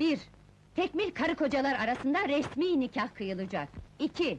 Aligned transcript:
Bir, 0.00 0.18
tekmil 0.74 1.10
karı 1.10 1.36
kocalar 1.36 1.74
arasında 1.74 2.28
resmi 2.28 2.80
nikah 2.80 3.14
kıyılacak. 3.14 3.68
İki, 3.98 4.38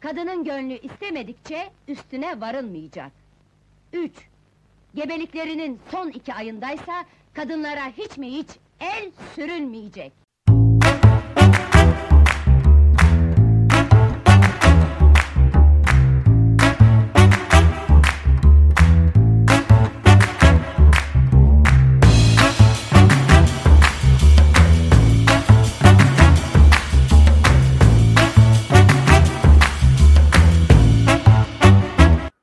kadının 0.00 0.44
gönlü 0.44 0.74
istemedikçe 0.74 1.70
üstüne 1.88 2.40
varılmayacak. 2.40 3.12
Üç, 3.92 4.12
gebeliklerinin 4.94 5.80
son 5.90 6.10
iki 6.10 6.34
ayındaysa 6.34 7.04
kadınlara 7.34 7.88
hiç 7.88 8.18
mi 8.18 8.32
hiç 8.32 8.48
el 8.80 9.10
sürülmeyecek. 9.34 10.21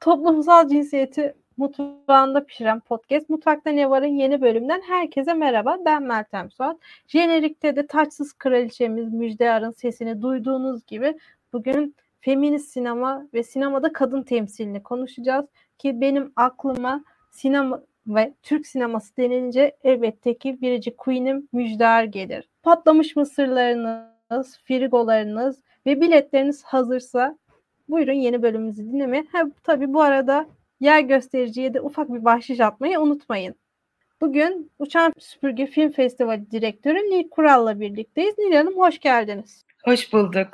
Toplumsal 0.10 0.68
cinsiyeti 0.68 1.36
mutfağında 1.58 2.46
pişiren 2.46 2.80
podcast 2.80 3.30
Mutfakta 3.30 3.70
Ne 3.70 3.90
Var'ın 3.90 4.08
yeni 4.08 4.42
bölümünden 4.42 4.82
herkese 4.82 5.34
merhaba. 5.34 5.78
Ben 5.86 6.04
Meltem 6.04 6.52
Suat. 6.52 6.78
Jenerikte 7.08 7.76
de 7.76 7.88
taçsız 7.88 8.34
kraliçemiz 8.34 9.14
Müjde 9.14 9.52
Ar'ın 9.52 9.72
sesini 9.72 10.22
duyduğunuz 10.22 10.86
gibi 10.86 11.18
bugün 11.54 11.96
feminist 12.20 12.72
sinema 12.72 13.28
ve 13.34 13.44
sinemada 13.44 13.94
kadın 13.94 14.24
temsilini 14.24 14.84
konuşacağız. 14.84 15.46
Ki 15.78 16.02
benim 16.02 16.32
aklıma 16.36 17.04
sinema 17.32 17.82
ve 18.08 18.34
Türk 18.44 18.68
sineması 18.68 19.18
denince 19.18 19.78
elbette 19.84 20.38
ki 20.38 20.62
biricik 20.62 20.98
Queen'im 20.98 21.48
Müjde 21.54 21.88
Ar 21.88 22.04
gelir. 22.04 22.50
Patlamış 22.64 23.16
mısırlarınız, 23.16 24.60
frigolarınız 24.64 25.64
ve 25.86 26.02
biletleriniz 26.02 26.64
hazırsa 26.64 27.38
Buyurun 27.90 28.14
yeni 28.14 28.42
bölümümüzü 28.42 28.84
dinlemeye. 28.86 29.26
Ha, 29.32 29.44
tabii 29.64 29.94
bu 29.94 30.02
arada 30.02 30.48
yer 30.80 31.00
göstericiye 31.00 31.74
de 31.74 31.82
ufak 31.82 32.14
bir 32.14 32.26
bahşiş 32.26 32.60
atmayı 32.60 33.00
unutmayın. 33.00 33.56
Bugün 34.22 34.72
Uçan 34.80 35.14
Süpürge 35.20 35.66
Film 35.66 35.92
Festivali 35.92 36.52
Direktörü 36.52 36.98
Nil 36.98 37.30
Kural'la 37.30 37.80
birlikteyiz. 37.80 38.38
Nil 38.38 38.56
Hanım 38.56 38.78
hoş 38.78 39.00
geldiniz. 39.00 39.64
Hoş 39.86 40.14
bulduk. 40.14 40.50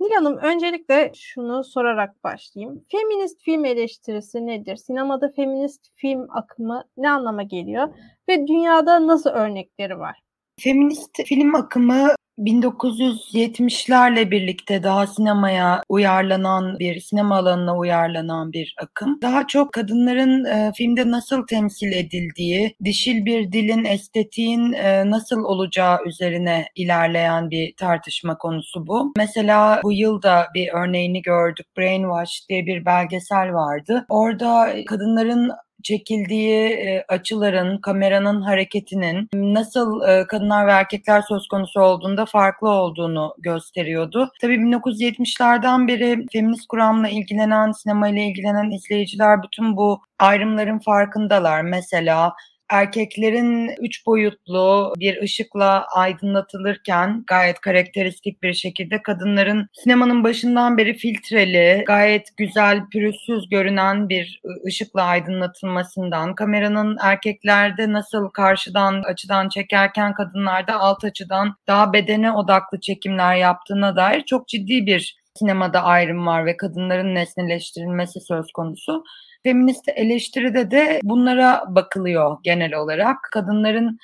Nil 0.00 0.10
Hanım 0.10 0.36
öncelikle 0.36 1.12
şunu 1.14 1.64
sorarak 1.64 2.24
başlayayım. 2.24 2.84
Feminist 2.88 3.42
film 3.42 3.64
eleştirisi 3.64 4.46
nedir? 4.46 4.76
Sinemada 4.76 5.28
feminist 5.28 5.88
film 5.94 6.26
akımı 6.30 6.84
ne 6.96 7.10
anlama 7.10 7.42
geliyor? 7.42 7.88
Ve 8.28 8.46
dünyada 8.46 9.06
nasıl 9.06 9.30
örnekleri 9.30 9.98
var? 9.98 10.22
Feminist 10.60 11.22
film 11.24 11.54
akımı 11.54 12.08
1970'lerle 12.38 14.30
birlikte 14.30 14.82
daha 14.82 15.06
sinemaya 15.06 15.82
uyarlanan 15.88 16.78
bir, 16.78 17.00
sinema 17.00 17.36
alanına 17.36 17.76
uyarlanan 17.76 18.52
bir 18.52 18.74
akım. 18.82 19.18
Daha 19.22 19.46
çok 19.46 19.72
kadınların 19.72 20.44
e, 20.44 20.72
filmde 20.76 21.10
nasıl 21.10 21.46
temsil 21.46 21.92
edildiği, 21.92 22.76
dişil 22.84 23.24
bir 23.24 23.52
dilin, 23.52 23.84
estetiğin 23.84 24.72
e, 24.72 25.10
nasıl 25.10 25.44
olacağı 25.44 25.98
üzerine 26.06 26.66
ilerleyen 26.76 27.50
bir 27.50 27.74
tartışma 27.76 28.38
konusu 28.38 28.86
bu. 28.86 29.12
Mesela 29.16 29.80
bu 29.84 29.92
yılda 29.92 30.46
bir 30.54 30.68
örneğini 30.72 31.22
gördük. 31.22 31.66
Brainwash 31.78 32.48
diye 32.48 32.66
bir 32.66 32.84
belgesel 32.84 33.52
vardı. 33.52 34.06
Orada 34.08 34.74
kadınların 34.86 35.50
çekildiği 35.82 36.68
e, 36.68 37.04
açıların, 37.08 37.78
kameranın 37.78 38.40
hareketinin 38.40 39.28
nasıl 39.34 40.02
e, 40.08 40.26
kadınlar 40.26 40.66
ve 40.66 40.72
erkekler 40.72 41.22
söz 41.28 41.48
konusu 41.48 41.80
olduğunda 41.80 42.26
farklı 42.26 42.68
olduğunu 42.68 43.34
gösteriyordu. 43.38 44.30
Tabii 44.40 44.54
1970'lerden 44.54 45.88
beri 45.88 46.26
feminist 46.32 46.66
kuramla 46.68 47.08
ilgilenen, 47.08 47.72
sinema 47.72 48.08
ile 48.08 48.26
ilgilenen 48.26 48.70
izleyiciler 48.70 49.42
bütün 49.42 49.76
bu 49.76 50.00
ayrımların 50.18 50.78
farkındalar. 50.78 51.62
Mesela 51.62 52.32
erkeklerin 52.72 53.70
üç 53.80 54.06
boyutlu 54.06 54.94
bir 54.98 55.22
ışıkla 55.22 55.86
aydınlatılırken 55.94 57.24
gayet 57.26 57.60
karakteristik 57.60 58.42
bir 58.42 58.54
şekilde 58.54 59.02
kadınların 59.02 59.68
sinemanın 59.72 60.24
başından 60.24 60.78
beri 60.78 60.94
filtreli, 60.94 61.84
gayet 61.86 62.36
güzel, 62.36 62.80
pürüzsüz 62.92 63.48
görünen 63.48 64.08
bir 64.08 64.40
ışıkla 64.66 65.02
aydınlatılmasından, 65.02 66.34
kameranın 66.34 66.96
erkeklerde 67.02 67.92
nasıl 67.92 68.28
karşıdan 68.28 69.02
açıdan 69.02 69.48
çekerken 69.48 70.14
kadınlarda 70.14 70.80
alt 70.80 71.04
açıdan 71.04 71.54
daha 71.66 71.92
bedene 71.92 72.32
odaklı 72.32 72.80
çekimler 72.80 73.36
yaptığına 73.36 73.96
dair 73.96 74.22
çok 74.26 74.48
ciddi 74.48 74.86
bir 74.86 75.22
sinemada 75.34 75.82
ayrım 75.82 76.26
var 76.26 76.46
ve 76.46 76.56
kadınların 76.56 77.14
nesneleştirilmesi 77.14 78.20
söz 78.20 78.52
konusu. 78.52 79.04
Feminist 79.42 79.88
eleştiride 79.88 80.70
de 80.70 81.00
bunlara 81.04 81.64
bakılıyor 81.68 82.36
genel 82.42 82.74
olarak. 82.74 83.16
Kadınların 83.32 83.98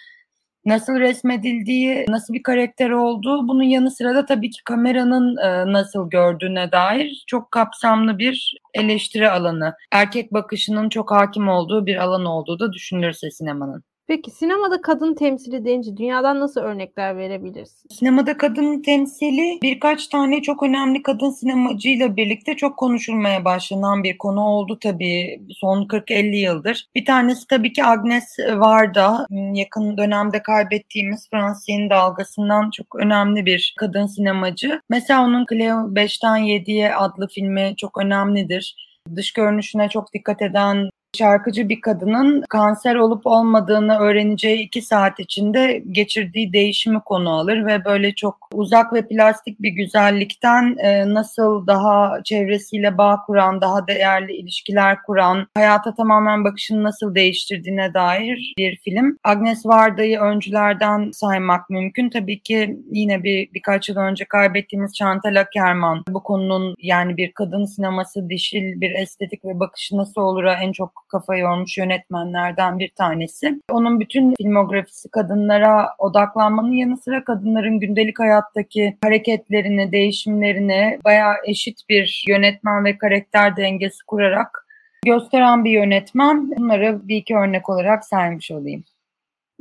nasıl 0.65 1.00
resmedildiği, 1.00 2.04
nasıl 2.09 2.34
bir 2.34 2.43
karakter 2.43 2.91
olduğu, 2.91 3.49
bunun 3.49 3.62
yanı 3.62 3.91
sıra 3.91 4.15
da 4.15 4.26
tabii 4.26 4.50
ki 4.50 4.65
kameranın 4.65 5.37
e, 5.37 5.72
nasıl 5.72 6.10
gördüğüne 6.10 6.72
dair 6.72 7.25
çok 7.26 7.53
kapsamlı 7.53 8.19
bir 8.19 8.59
eleştiri 8.75 9.31
alanı. 9.31 9.75
Erkek 9.93 10.32
bakışının 10.32 10.88
çok 10.88 11.10
hakim 11.10 11.49
olduğu 11.49 11.87
bir 11.87 11.97
alan 11.97 12.25
olduğu 12.25 12.59
da 12.59 12.72
düşünülürse 12.72 13.31
sinemanın. 13.31 13.84
Peki 14.08 14.30
sinemada 14.30 14.80
kadın 14.80 15.14
temsili 15.14 15.64
deyince 15.64 15.96
dünyadan 15.96 16.41
nasıl 16.41 16.60
örnekler 16.60 17.16
verebilirsin? 17.16 17.88
Sinemada 17.91 18.36
kadın 18.36 18.82
temsili 18.82 19.58
birkaç 19.62 20.06
tane 20.06 20.42
çok 20.42 20.62
önemli 20.62 21.02
kadın 21.02 21.30
sinemacıyla 21.30 22.16
birlikte 22.16 22.56
çok 22.56 22.76
konuşulmaya 22.76 23.44
başlanan 23.44 24.04
bir 24.04 24.19
konu 24.19 24.41
oldu 24.41 24.78
tabii 24.82 25.42
son 25.50 25.82
40-50 25.86 26.36
yıldır. 26.36 26.86
Bir 26.94 27.04
tanesi 27.04 27.46
tabii 27.46 27.72
ki 27.72 27.84
Agnes 27.84 28.38
Varda. 28.38 29.26
Yakın 29.54 29.96
dönemde 29.96 30.42
kaybettiğimiz 30.42 31.28
Fransız 31.30 31.69
yeni 31.69 31.90
dalgasından 31.90 32.70
çok 32.70 32.96
önemli 32.96 33.46
bir 33.46 33.75
kadın 33.78 34.06
sinemacı. 34.06 34.80
Mesela 34.90 35.25
onun 35.25 35.46
Cleo 35.50 35.76
5'ten 35.76 36.38
7'ye 36.38 36.94
adlı 36.94 37.28
filmi 37.28 37.75
çok 37.76 37.98
önemlidir. 37.98 38.88
Dış 39.16 39.32
görünüşüne 39.32 39.88
çok 39.88 40.12
dikkat 40.14 40.42
eden 40.42 40.90
şarkıcı 41.16 41.69
bir 41.69 41.80
kadının 41.80 42.44
kanser 42.48 42.94
olup 42.94 43.26
olmadığını 43.26 43.98
öğreneceği 43.98 44.58
iki 44.58 44.82
saat 44.82 45.20
içinde 45.20 45.82
geçirdiği 45.92 46.52
değişimi 46.52 47.00
konu 47.00 47.30
alır 47.30 47.66
ve 47.66 47.84
böyle 47.84 48.14
çok 48.14 48.48
uzak 48.54 48.92
ve 48.92 49.08
plastik 49.08 49.62
bir 49.62 49.70
güzellikten 49.70 50.76
e, 50.78 51.14
nasıl 51.14 51.66
daha 51.66 52.20
çevresiyle 52.24 52.98
bağ 52.98 53.22
kuran, 53.26 53.60
daha 53.60 53.86
değerli 53.86 54.32
ilişkiler 54.32 55.02
kuran, 55.02 55.46
hayata 55.54 55.94
tamamen 55.94 56.44
bakışını 56.44 56.82
nasıl 56.82 57.14
değiştirdiğine 57.14 57.94
dair 57.94 58.54
bir 58.58 58.76
film. 58.76 59.19
Agnes 59.25 59.66
Varda'yı 59.66 60.20
öncülerden 60.20 61.10
saymak 61.10 61.70
mümkün. 61.70 62.10
Tabii 62.10 62.40
ki 62.40 62.78
yine 62.92 63.22
bir 63.22 63.48
birkaç 63.54 63.88
yıl 63.88 63.96
önce 63.96 64.25
kaybettiğimiz 64.25 64.94
Chantal 64.94 65.40
Akerman 65.40 66.04
bu 66.08 66.22
konunun 66.22 66.75
yani 66.82 67.16
bir 67.16 67.32
kadın 67.32 67.64
sineması 67.64 68.28
dişil 68.30 68.80
bir 68.80 68.90
estetik 68.90 69.44
ve 69.44 69.60
bakışı 69.60 69.96
nasıl 69.96 70.20
olur'a 70.20 70.54
en 70.54 70.72
çok 70.72 70.98
kafa 71.08 71.36
yormuş 71.36 71.78
yönetmenlerden 71.78 72.78
bir 72.78 72.88
tanesi. 72.88 73.60
Onun 73.70 74.00
bütün 74.00 74.34
filmografisi 74.34 75.10
kadınlara 75.10 75.88
odaklanmanın 75.98 76.72
yanı 76.72 76.96
sıra 76.96 77.24
kadınların 77.24 77.80
gündelik 77.80 78.20
hayattaki 78.20 78.98
hareketlerini, 79.02 79.92
değişimlerini 79.92 80.98
bayağı 81.04 81.34
eşit 81.46 81.88
bir 81.88 82.24
yönetmen 82.28 82.84
ve 82.84 82.98
karakter 82.98 83.56
dengesi 83.56 83.98
kurarak 84.06 84.66
gösteren 85.06 85.64
bir 85.64 85.70
yönetmen. 85.70 86.50
Bunları 86.58 87.08
bir 87.08 87.16
iki 87.16 87.36
örnek 87.36 87.69
olarak 87.69 88.04
saymış 88.04 88.50
olayım 88.50 88.84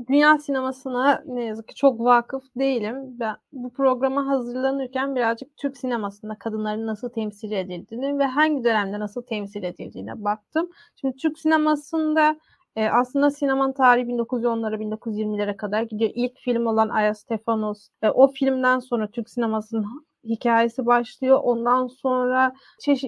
dünya 0.08 0.38
sinemasına 0.38 1.24
ne 1.26 1.44
yazık 1.44 1.68
ki 1.68 1.76
çok 1.76 2.00
vakıf 2.00 2.44
değilim. 2.58 2.96
Ben 3.20 3.36
bu 3.52 3.74
programa 3.74 4.28
hazırlanırken 4.28 5.16
birazcık 5.16 5.58
Türk 5.58 5.78
sinemasında 5.78 6.36
kadınların 6.40 6.88
nasıl 6.88 7.10
temsil 7.10 7.52
edildiğini 7.52 8.20
ve 8.20 8.26
hangi 8.26 8.64
dönemde 8.64 9.00
nasıl 9.00 9.22
temsil 9.22 9.64
edildiğine 9.64 10.24
baktım. 10.24 10.70
Şimdi 10.96 11.16
Türk 11.16 11.40
sinemasında 11.40 12.40
e, 12.76 12.90
aslında 12.90 13.32
sinemanın 13.32 13.74
tarihi 13.74 14.06
1910'lara 14.06 14.76
1920'lere 14.76 15.58
kadar 15.58 15.82
gidiyor. 15.82 16.12
İlk 16.16 16.38
film 16.40 16.66
olan 16.66 16.90
Aya 16.90 17.14
Stefanos 17.14 17.90
e, 18.02 18.10
o 18.10 18.28
filmden 18.28 18.80
sonra 18.80 19.08
Türk 19.12 19.30
sinemasının 19.30 20.08
hikayesi 20.24 20.86
başlıyor. 20.86 21.40
Ondan 21.44 21.88
sonra 21.88 22.54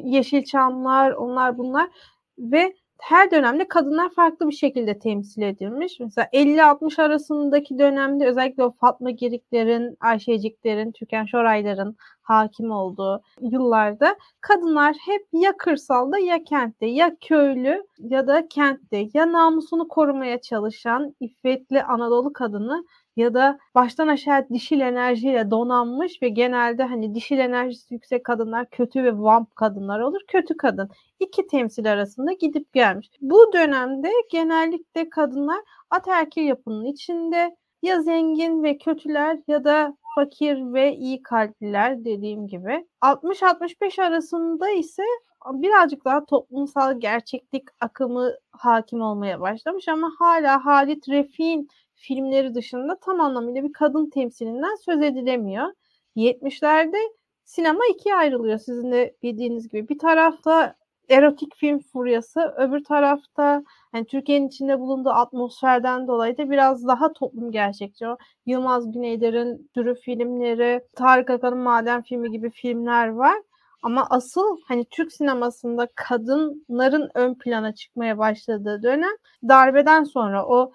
Yeşilçamlar 0.03 1.11
onlar 1.11 1.57
bunlar 1.57 1.89
ve 2.37 2.73
her 2.99 3.31
dönemde 3.31 3.67
kadınlar 3.67 4.09
farklı 4.09 4.47
bir 4.47 4.55
şekilde 4.55 4.99
temsil 4.99 5.41
edilmiş. 5.41 5.99
Mesela 5.99 6.27
50-60 6.33 7.01
arasındaki 7.01 7.79
dönemde 7.79 8.25
özellikle 8.27 8.63
o 8.63 8.71
Fatma 8.71 9.11
Giriklerin, 9.11 9.97
Ayşeciklerin, 9.99 10.91
Türkan 10.91 11.25
Şorayların 11.25 11.95
hakim 12.21 12.71
olduğu 12.71 13.21
yıllarda 13.41 14.15
kadınlar 14.41 14.95
hep 15.05 15.27
ya 15.33 15.57
kırsalda 15.57 16.19
ya 16.19 16.43
kentte 16.43 16.85
ya 16.85 17.15
köylü 17.21 17.83
ya 17.99 18.27
da 18.27 18.47
kentte 18.47 19.07
ya 19.13 19.31
namusunu 19.31 19.87
korumaya 19.87 20.41
çalışan 20.41 21.15
iffetli 21.19 21.83
Anadolu 21.83 22.33
kadını 22.33 22.85
ya 23.19 23.33
da 23.33 23.59
baştan 23.75 24.07
aşağı 24.07 24.49
dişil 24.49 24.79
enerjiyle 24.79 25.51
donanmış 25.51 26.21
ve 26.21 26.29
genelde 26.29 26.83
hani 26.83 27.15
dişil 27.15 27.37
enerjisi 27.37 27.93
yüksek 27.93 28.23
kadınlar 28.23 28.69
kötü 28.69 29.03
ve 29.03 29.17
vamp 29.17 29.55
kadınlar 29.55 29.99
olur. 29.99 30.19
Kötü 30.27 30.57
kadın. 30.57 30.89
iki 31.19 31.47
temsil 31.47 31.91
arasında 31.91 32.33
gidip 32.33 32.73
gelmiş. 32.73 33.09
Bu 33.21 33.53
dönemde 33.53 34.09
genellikle 34.31 35.09
kadınlar 35.09 35.59
ataerkil 35.89 36.41
yapının 36.43 36.85
içinde 36.85 37.55
ya 37.81 38.01
zengin 38.01 38.63
ve 38.63 38.77
kötüler 38.77 39.39
ya 39.47 39.63
da 39.63 39.97
fakir 40.15 40.73
ve 40.73 40.95
iyi 40.95 41.23
kalpliler 41.23 42.05
dediğim 42.05 42.47
gibi. 42.47 42.87
60-65 43.01 44.01
arasında 44.03 44.69
ise 44.69 45.03
birazcık 45.45 46.05
daha 46.05 46.25
toplumsal 46.25 46.99
gerçeklik 46.99 47.63
akımı 47.81 48.31
hakim 48.51 49.01
olmaya 49.01 49.41
başlamış 49.41 49.87
ama 49.87 50.11
hala 50.19 50.65
Halit 50.65 51.09
Refik'in 51.09 51.67
filmleri 51.99 52.55
dışında 52.55 52.99
tam 52.99 53.21
anlamıyla 53.21 53.63
bir 53.63 53.73
kadın 53.73 54.09
temsilinden 54.09 54.75
söz 54.85 55.03
edilemiyor. 55.03 55.67
70'lerde 56.15 56.97
sinema 57.45 57.81
ikiye 57.93 58.15
ayrılıyor 58.15 58.57
sizin 58.59 58.91
de 58.91 59.15
bildiğiniz 59.23 59.69
gibi. 59.69 59.89
Bir 59.89 59.99
tarafta 59.99 60.75
erotik 61.09 61.55
film 61.55 61.79
furyası, 61.79 62.53
öbür 62.57 62.83
tarafta 62.83 63.63
yani 63.93 64.05
Türkiye'nin 64.05 64.47
içinde 64.47 64.79
bulunduğu 64.79 65.09
atmosferden 65.09 66.07
dolayı 66.07 66.37
da 66.37 66.49
biraz 66.49 66.87
daha 66.87 67.13
toplum 67.13 67.51
gerçekçi. 67.51 68.05
Yılmaz 68.45 68.91
Güneyder'in 68.91 69.69
sürü 69.73 69.95
filmleri, 69.95 70.81
Tarık 70.95 71.29
Akan'ın 71.29 71.57
Maden 71.57 72.01
filmi 72.01 72.31
gibi 72.31 72.49
filmler 72.49 73.07
var. 73.07 73.35
Ama 73.83 74.07
asıl 74.09 74.57
hani 74.67 74.85
Türk 74.85 75.13
sinemasında 75.13 75.87
kadınların 75.95 77.09
ön 77.15 77.35
plana 77.35 77.75
çıkmaya 77.75 78.17
başladığı 78.17 78.83
dönem 78.83 79.15
darbeden 79.43 80.03
sonra 80.03 80.45
o 80.45 80.71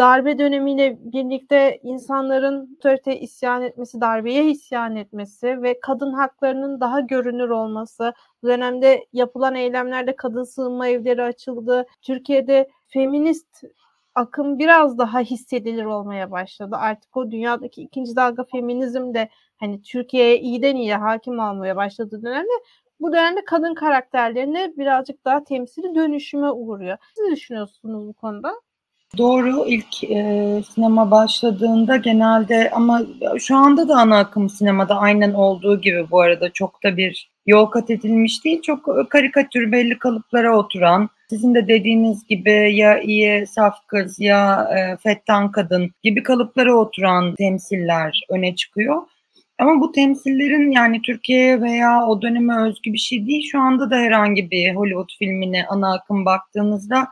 darbe 0.00 0.38
dönemiyle 0.38 0.98
birlikte 1.00 1.80
insanların 1.82 2.76
otorite 2.76 3.20
isyan 3.20 3.62
etmesi, 3.62 4.00
darbeye 4.00 4.50
isyan 4.50 4.96
etmesi 4.96 5.62
ve 5.62 5.80
kadın 5.80 6.12
haklarının 6.12 6.80
daha 6.80 7.00
görünür 7.00 7.48
olması, 7.48 8.12
bu 8.42 8.48
dönemde 8.48 9.06
yapılan 9.12 9.54
eylemlerde 9.54 10.16
kadın 10.16 10.44
sığınma 10.44 10.88
evleri 10.88 11.22
açıldı. 11.22 11.86
Türkiye'de 12.02 12.70
feminist 12.88 13.64
akım 14.14 14.58
biraz 14.58 14.98
daha 14.98 15.20
hissedilir 15.20 15.84
olmaya 15.84 16.30
başladı. 16.30 16.76
Artık 16.78 17.16
o 17.16 17.30
dünyadaki 17.30 17.82
ikinci 17.82 18.16
dalga 18.16 18.44
feminizm 18.44 19.14
de 19.14 19.28
hani 19.56 19.82
Türkiye'ye 19.82 20.40
iyiden 20.40 20.76
iyiye 20.76 20.96
hakim 20.96 21.38
olmaya 21.38 21.76
başladığı 21.76 22.22
dönemde 22.22 22.52
bu 23.00 23.12
dönemde 23.12 23.44
kadın 23.44 23.74
karakterlerine 23.74 24.72
birazcık 24.76 25.24
daha 25.24 25.44
temsili 25.44 25.94
dönüşüme 25.94 26.50
uğruyor. 26.50 26.96
Siz 27.16 27.24
ne 27.26 27.36
düşünüyorsunuz 27.36 28.08
bu 28.08 28.12
konuda? 28.12 28.69
Doğru 29.18 29.64
ilk 29.66 30.04
e, 30.04 30.62
sinema 30.74 31.10
başladığında 31.10 31.96
genelde 31.96 32.70
ama 32.70 33.02
şu 33.38 33.56
anda 33.56 33.88
da 33.88 33.96
ana 33.96 34.18
akım 34.18 34.50
sinemada 34.50 34.96
aynen 34.96 35.32
olduğu 35.32 35.80
gibi 35.80 36.10
bu 36.10 36.20
arada 36.20 36.50
çok 36.50 36.82
da 36.84 36.96
bir 36.96 37.30
yol 37.46 37.66
kat 37.66 37.90
edilmiş 37.90 38.44
değil. 38.44 38.62
Çok 38.62 39.10
karikatür 39.10 39.72
belli 39.72 39.98
kalıplara 39.98 40.56
oturan 40.58 41.08
sizin 41.30 41.54
de 41.54 41.68
dediğiniz 41.68 42.26
gibi 42.26 42.76
ya 42.76 43.00
iyi 43.00 43.46
saf 43.46 43.86
kız 43.86 44.20
ya 44.20 44.70
e, 44.76 44.96
fettan 44.96 45.52
kadın 45.52 45.90
gibi 46.02 46.22
kalıplara 46.22 46.74
oturan 46.74 47.34
temsiller 47.34 48.20
öne 48.30 48.54
çıkıyor. 48.54 49.02
Ama 49.58 49.80
bu 49.80 49.92
temsillerin 49.92 50.70
yani 50.70 51.02
Türkiye'ye 51.02 51.62
veya 51.62 52.06
o 52.06 52.22
döneme 52.22 52.62
özgü 52.62 52.92
bir 52.92 52.98
şey 52.98 53.26
değil. 53.26 53.48
Şu 53.52 53.60
anda 53.60 53.90
da 53.90 53.96
herhangi 53.96 54.50
bir 54.50 54.74
Hollywood 54.74 55.08
filmine 55.18 55.66
ana 55.68 55.94
akım 55.94 56.24
baktığınızda 56.24 57.08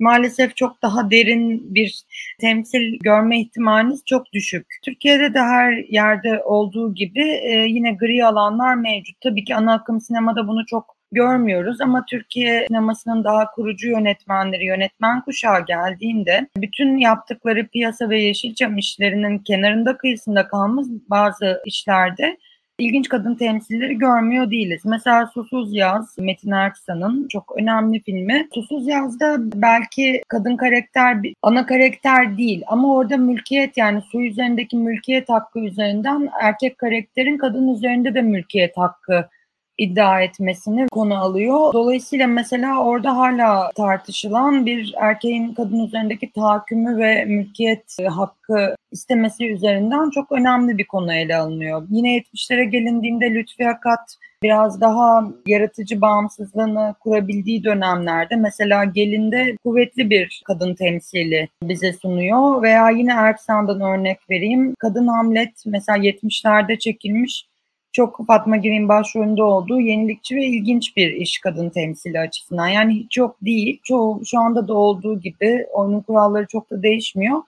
maalesef 0.00 0.56
çok 0.56 0.82
daha 0.82 1.10
derin 1.10 1.74
bir 1.74 2.02
temsil 2.40 2.98
görme 3.02 3.40
ihtimaliniz 3.40 4.02
çok 4.06 4.32
düşük. 4.32 4.66
Türkiye'de 4.84 5.34
de 5.34 5.40
her 5.40 5.72
yerde 5.72 6.42
olduğu 6.44 6.94
gibi 6.94 7.22
e, 7.42 7.66
yine 7.68 7.92
gri 7.92 8.24
alanlar 8.26 8.74
mevcut. 8.74 9.20
Tabii 9.20 9.44
ki 9.44 9.54
ana 9.54 9.74
akım 9.74 10.00
sinemada 10.00 10.48
bunu 10.48 10.66
çok 10.66 10.96
görmüyoruz 11.12 11.80
ama 11.80 12.04
Türkiye 12.10 12.66
sinemasının 12.66 13.24
daha 13.24 13.50
kurucu 13.50 13.88
yönetmenleri, 13.88 14.64
yönetmen 14.64 15.24
kuşağı 15.24 15.64
geldiğinde 15.64 16.48
bütün 16.56 16.96
yaptıkları 16.96 17.68
piyasa 17.68 18.10
ve 18.10 18.22
Yeşilçam 18.22 18.78
işlerinin 18.78 19.38
kenarında 19.38 19.96
kıyısında 19.96 20.48
kalmış 20.48 20.86
bazı 21.10 21.62
işlerde 21.66 22.36
ilginç 22.80 23.08
kadın 23.08 23.34
temsilleri 23.34 23.98
görmüyor 23.98 24.50
değiliz. 24.50 24.82
Mesela 24.84 25.26
Susuz 25.26 25.74
Yaz, 25.74 26.16
Metin 26.18 26.50
Erksan'ın 26.50 27.28
çok 27.28 27.54
önemli 27.56 28.02
filmi. 28.02 28.48
Susuz 28.54 28.88
Yaz'da 28.88 29.36
belki 29.38 30.22
kadın 30.28 30.56
karakter 30.56 31.16
ana 31.42 31.66
karakter 31.66 32.38
değil 32.38 32.62
ama 32.66 32.94
orada 32.94 33.16
mülkiyet 33.16 33.76
yani 33.76 34.02
su 34.02 34.22
üzerindeki 34.22 34.76
mülkiyet 34.76 35.28
hakkı 35.28 35.60
üzerinden 35.60 36.28
erkek 36.40 36.78
karakterin 36.78 37.38
kadın 37.38 37.68
üzerinde 37.68 38.14
de 38.14 38.22
mülkiyet 38.22 38.76
hakkı 38.76 39.28
iddia 39.78 40.22
etmesini 40.22 40.86
konu 40.88 41.14
alıyor. 41.14 41.72
Dolayısıyla 41.72 42.26
mesela 42.26 42.84
orada 42.84 43.16
hala 43.16 43.70
tartışılan 43.76 44.66
bir 44.66 44.94
erkeğin 44.96 45.54
kadın 45.54 45.86
üzerindeki 45.86 46.32
tahakkümü 46.32 46.98
ve 46.98 47.24
mülkiyet 47.24 47.96
hakkı 48.08 48.74
istemesi 48.92 49.52
üzerinden 49.52 50.10
çok 50.10 50.32
önemli 50.32 50.78
bir 50.78 50.86
konu 50.86 51.14
ele 51.14 51.36
alınıyor. 51.36 51.86
Yine 51.90 52.16
70'lere 52.18 52.64
gelindiğinde 52.64 53.34
Lütfi 53.34 53.68
Akat 53.68 54.16
biraz 54.42 54.80
daha 54.80 55.28
yaratıcı 55.46 56.00
bağımsızlığını 56.00 56.94
kurabildiği 57.00 57.64
dönemlerde 57.64 58.36
mesela 58.36 58.84
Gelin'de 58.84 59.56
kuvvetli 59.64 60.10
bir 60.10 60.42
kadın 60.44 60.74
temsili 60.74 61.48
bize 61.62 61.92
sunuyor 61.92 62.62
veya 62.62 62.90
yine 62.90 63.12
Erksan'dan 63.12 63.80
örnek 63.80 64.18
vereyim. 64.30 64.74
Kadın 64.78 65.06
Hamlet 65.06 65.62
mesela 65.66 65.98
70'lerde 65.98 66.78
çekilmiş 66.78 67.49
çok 67.92 68.26
Fatma 68.26 68.56
Girin 68.56 68.88
başrolünde 68.88 69.42
olduğu 69.42 69.80
yenilikçi 69.80 70.36
ve 70.36 70.46
ilginç 70.46 70.96
bir 70.96 71.12
iş 71.12 71.38
kadın 71.38 71.70
temsili 71.70 72.20
açısından. 72.20 72.68
Yani 72.68 72.94
hiç 72.94 73.16
yok 73.16 73.36
değil. 73.42 73.80
Çoğu 73.82 74.22
şu 74.26 74.38
anda 74.40 74.68
da 74.68 74.74
olduğu 74.74 75.20
gibi 75.20 75.66
oyunun 75.72 76.00
kuralları 76.00 76.46
çok 76.46 76.70
da 76.70 76.82
değişmiyor. 76.82 77.42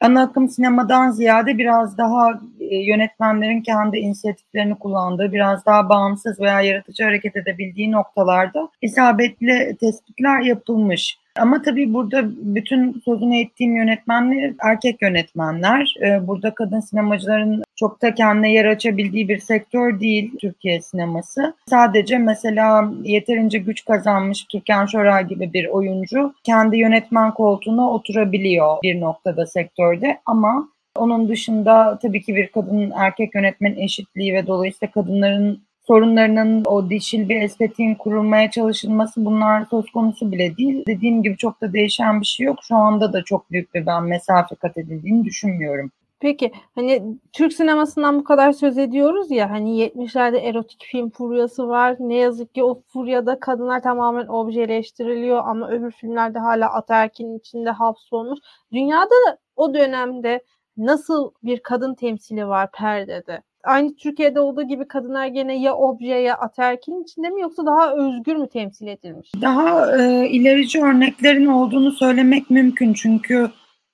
Ana 0.00 0.22
akım 0.22 0.48
sinemadan 0.48 1.10
ziyade 1.10 1.58
biraz 1.58 1.98
daha 1.98 2.40
e, 2.60 2.76
yönetmenlerin 2.76 3.60
kendi 3.60 3.98
inisiyatiflerini 3.98 4.74
kullandığı, 4.74 5.32
biraz 5.32 5.66
daha 5.66 5.88
bağımsız 5.88 6.40
veya 6.40 6.60
yaratıcı 6.60 7.04
hareket 7.04 7.36
edebildiği 7.36 7.92
noktalarda 7.92 8.68
isabetli 8.82 9.76
tespitler 9.80 10.40
yapılmış. 10.40 11.18
Ama 11.38 11.62
tabii 11.62 11.94
burada 11.94 12.22
bütün 12.26 13.02
sözünü 13.04 13.40
ettiğim 13.40 13.76
yönetmenler 13.76 14.54
erkek 14.62 15.02
yönetmenler. 15.02 15.94
Ee, 16.02 16.26
burada 16.26 16.54
kadın 16.54 16.80
sinemacıların 16.80 17.62
çok 17.76 18.02
da 18.02 18.14
kendine 18.14 18.52
yer 18.52 18.64
açabildiği 18.64 19.28
bir 19.28 19.38
sektör 19.38 20.00
değil 20.00 20.32
Türkiye 20.40 20.80
sineması. 20.80 21.54
Sadece 21.66 22.18
mesela 22.18 22.92
yeterince 23.02 23.58
güç 23.58 23.84
kazanmış 23.84 24.44
Türkan 24.44 24.86
Şoray 24.86 25.26
gibi 25.26 25.52
bir 25.52 25.66
oyuncu 25.66 26.34
kendi 26.44 26.76
yönetmen 26.76 27.34
koltuğuna 27.34 27.90
oturabiliyor 27.90 28.76
bir 28.82 29.00
noktada 29.00 29.46
sektörde 29.46 30.20
ama 30.26 30.68
onun 30.96 31.28
dışında 31.28 31.98
tabii 32.02 32.22
ki 32.22 32.36
bir 32.36 32.46
kadın 32.46 32.92
erkek 32.96 33.34
yönetmen 33.34 33.74
eşitliği 33.76 34.34
ve 34.34 34.46
dolayısıyla 34.46 34.92
kadınların 34.92 35.62
sorunlarının 35.86 36.64
o 36.64 36.90
dişil 36.90 37.28
bir 37.28 37.42
estetiğin 37.42 37.94
kurulmaya 37.94 38.50
çalışılması 38.50 39.24
bunlar 39.24 39.66
söz 39.70 39.90
konusu 39.90 40.32
bile 40.32 40.56
değil. 40.56 40.84
Dediğim 40.86 41.22
gibi 41.22 41.36
çok 41.36 41.60
da 41.60 41.72
değişen 41.72 42.20
bir 42.20 42.26
şey 42.26 42.46
yok. 42.46 42.58
Şu 42.62 42.76
anda 42.76 43.12
da 43.12 43.22
çok 43.24 43.50
büyük 43.50 43.74
bir 43.74 43.86
ben 43.86 44.02
mesafe 44.02 44.54
kat 44.54 44.78
edildiğini 44.78 45.24
düşünmüyorum. 45.24 45.90
Peki 46.20 46.52
hani 46.74 47.02
Türk 47.32 47.52
sinemasından 47.52 48.18
bu 48.18 48.24
kadar 48.24 48.52
söz 48.52 48.78
ediyoruz 48.78 49.30
ya 49.30 49.50
hani 49.50 49.80
70'lerde 49.80 50.38
erotik 50.38 50.84
film 50.84 51.10
furyası 51.10 51.68
var. 51.68 51.96
Ne 51.98 52.14
yazık 52.14 52.54
ki 52.54 52.64
o 52.64 52.82
furyada 52.92 53.40
kadınlar 53.40 53.82
tamamen 53.82 54.26
objeleştiriliyor 54.26 55.42
ama 55.46 55.70
öbür 55.70 55.90
filmlerde 55.90 56.38
hala 56.38 56.72
ataerkinin 56.72 57.38
içinde 57.38 57.70
hapsolmuş. 57.70 58.38
Dünyada 58.72 59.10
da 59.10 59.38
o 59.56 59.74
dönemde 59.74 60.44
nasıl 60.76 61.30
bir 61.42 61.60
kadın 61.62 61.94
temsili 61.94 62.48
var 62.48 62.70
perdede? 62.72 63.42
Aynı 63.64 63.96
Türkiye'de 63.96 64.40
olduğu 64.40 64.62
gibi 64.62 64.88
kadınlar 64.88 65.26
gene 65.26 65.60
ya 65.60 65.74
obje 65.74 66.14
ya 66.14 66.34
ataerkilin 66.36 67.02
içinde 67.02 67.28
mi 67.28 67.40
yoksa 67.40 67.66
daha 67.66 67.94
özgür 67.94 68.36
mü 68.36 68.48
temsil 68.48 68.86
edilmiş? 68.86 69.32
Daha 69.42 69.96
e, 70.02 70.28
ilerici 70.28 70.82
örneklerin 70.84 71.46
olduğunu 71.46 71.92
söylemek 71.92 72.50
mümkün 72.50 72.92
çünkü 72.92 73.50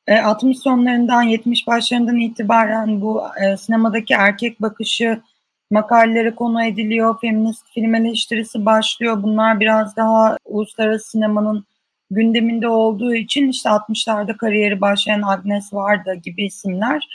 e, 0.06 0.20
60 0.20 0.58
sonlarından 0.58 1.22
70 1.22 1.66
başlarından 1.66 2.16
itibaren 2.16 3.00
bu 3.00 3.22
e, 3.44 3.56
sinemadaki 3.56 4.14
erkek 4.14 4.62
bakışı 4.62 5.20
makalelere 5.70 6.34
konu 6.34 6.64
ediliyor, 6.64 7.20
feminist 7.20 7.66
film 7.74 7.94
eleştirisi 7.94 8.66
başlıyor. 8.66 9.22
Bunlar 9.22 9.60
biraz 9.60 9.96
daha 9.96 10.36
uluslararası 10.44 11.10
sinemanın 11.10 11.64
gündeminde 12.10 12.68
olduğu 12.68 13.14
için 13.14 13.48
işte 13.48 13.68
60'larda 13.68 14.36
kariyeri 14.36 14.80
başlayan 14.80 15.22
Agnes 15.22 15.72
Varda 15.72 16.14
gibi 16.14 16.44
isimler 16.44 17.08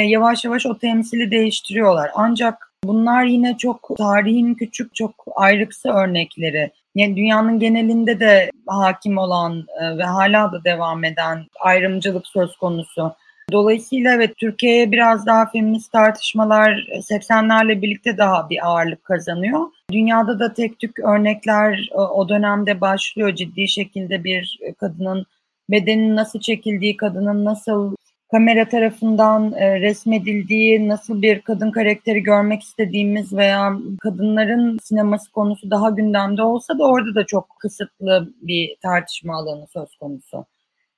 yavaş 0.00 0.44
yavaş 0.44 0.66
o 0.66 0.78
temsili 0.78 1.30
değiştiriyorlar. 1.30 2.10
Ancak 2.14 2.72
bunlar 2.84 3.24
yine 3.24 3.56
çok 3.56 3.90
tarihin 3.98 4.54
küçük, 4.54 4.94
çok 4.94 5.24
ayrıksı 5.34 5.88
örnekleri. 5.88 6.70
Yani 6.94 7.16
dünyanın 7.16 7.58
genelinde 7.58 8.20
de 8.20 8.50
hakim 8.66 9.18
olan 9.18 9.66
e, 9.80 9.98
ve 9.98 10.04
hala 10.04 10.52
da 10.52 10.64
devam 10.64 11.04
eden 11.04 11.46
ayrımcılık 11.60 12.26
söz 12.26 12.56
konusu. 12.56 13.12
Dolayısıyla 13.52 14.14
evet 14.14 14.36
Türkiye'ye 14.36 14.92
biraz 14.92 15.26
daha 15.26 15.46
feminist 15.46 15.92
tartışmalar 15.92 16.86
80'lerle 16.90 17.82
birlikte 17.82 18.18
daha 18.18 18.50
bir 18.50 18.66
ağırlık 18.66 19.04
kazanıyor. 19.04 19.60
Dünyada 19.92 20.40
da 20.40 20.54
tek 20.54 20.78
tük 20.78 20.98
örnekler 20.98 21.90
o 21.94 22.28
dönemde 22.28 22.80
başlıyor 22.80 23.34
ciddi 23.34 23.68
şekilde 23.68 24.24
bir 24.24 24.58
kadının 24.80 25.26
bedenin 25.70 26.16
nasıl 26.16 26.40
çekildiği, 26.40 26.96
kadının 26.96 27.44
nasıl 27.44 27.94
kamera 28.32 28.68
tarafından 28.68 29.52
e, 29.52 29.80
resmedildiği, 29.80 30.88
nasıl 30.88 31.22
bir 31.22 31.40
kadın 31.40 31.70
karakteri 31.70 32.22
görmek 32.22 32.62
istediğimiz 32.62 33.32
veya 33.32 33.78
kadınların 34.02 34.78
sineması 34.82 35.32
konusu 35.32 35.70
daha 35.70 35.90
gündemde 35.90 36.42
olsa 36.42 36.78
da 36.78 36.84
orada 36.84 37.14
da 37.14 37.26
çok 37.26 37.56
kısıtlı 37.58 38.32
bir 38.42 38.76
tartışma 38.82 39.36
alanı 39.36 39.66
söz 39.66 39.96
konusu. 39.96 40.46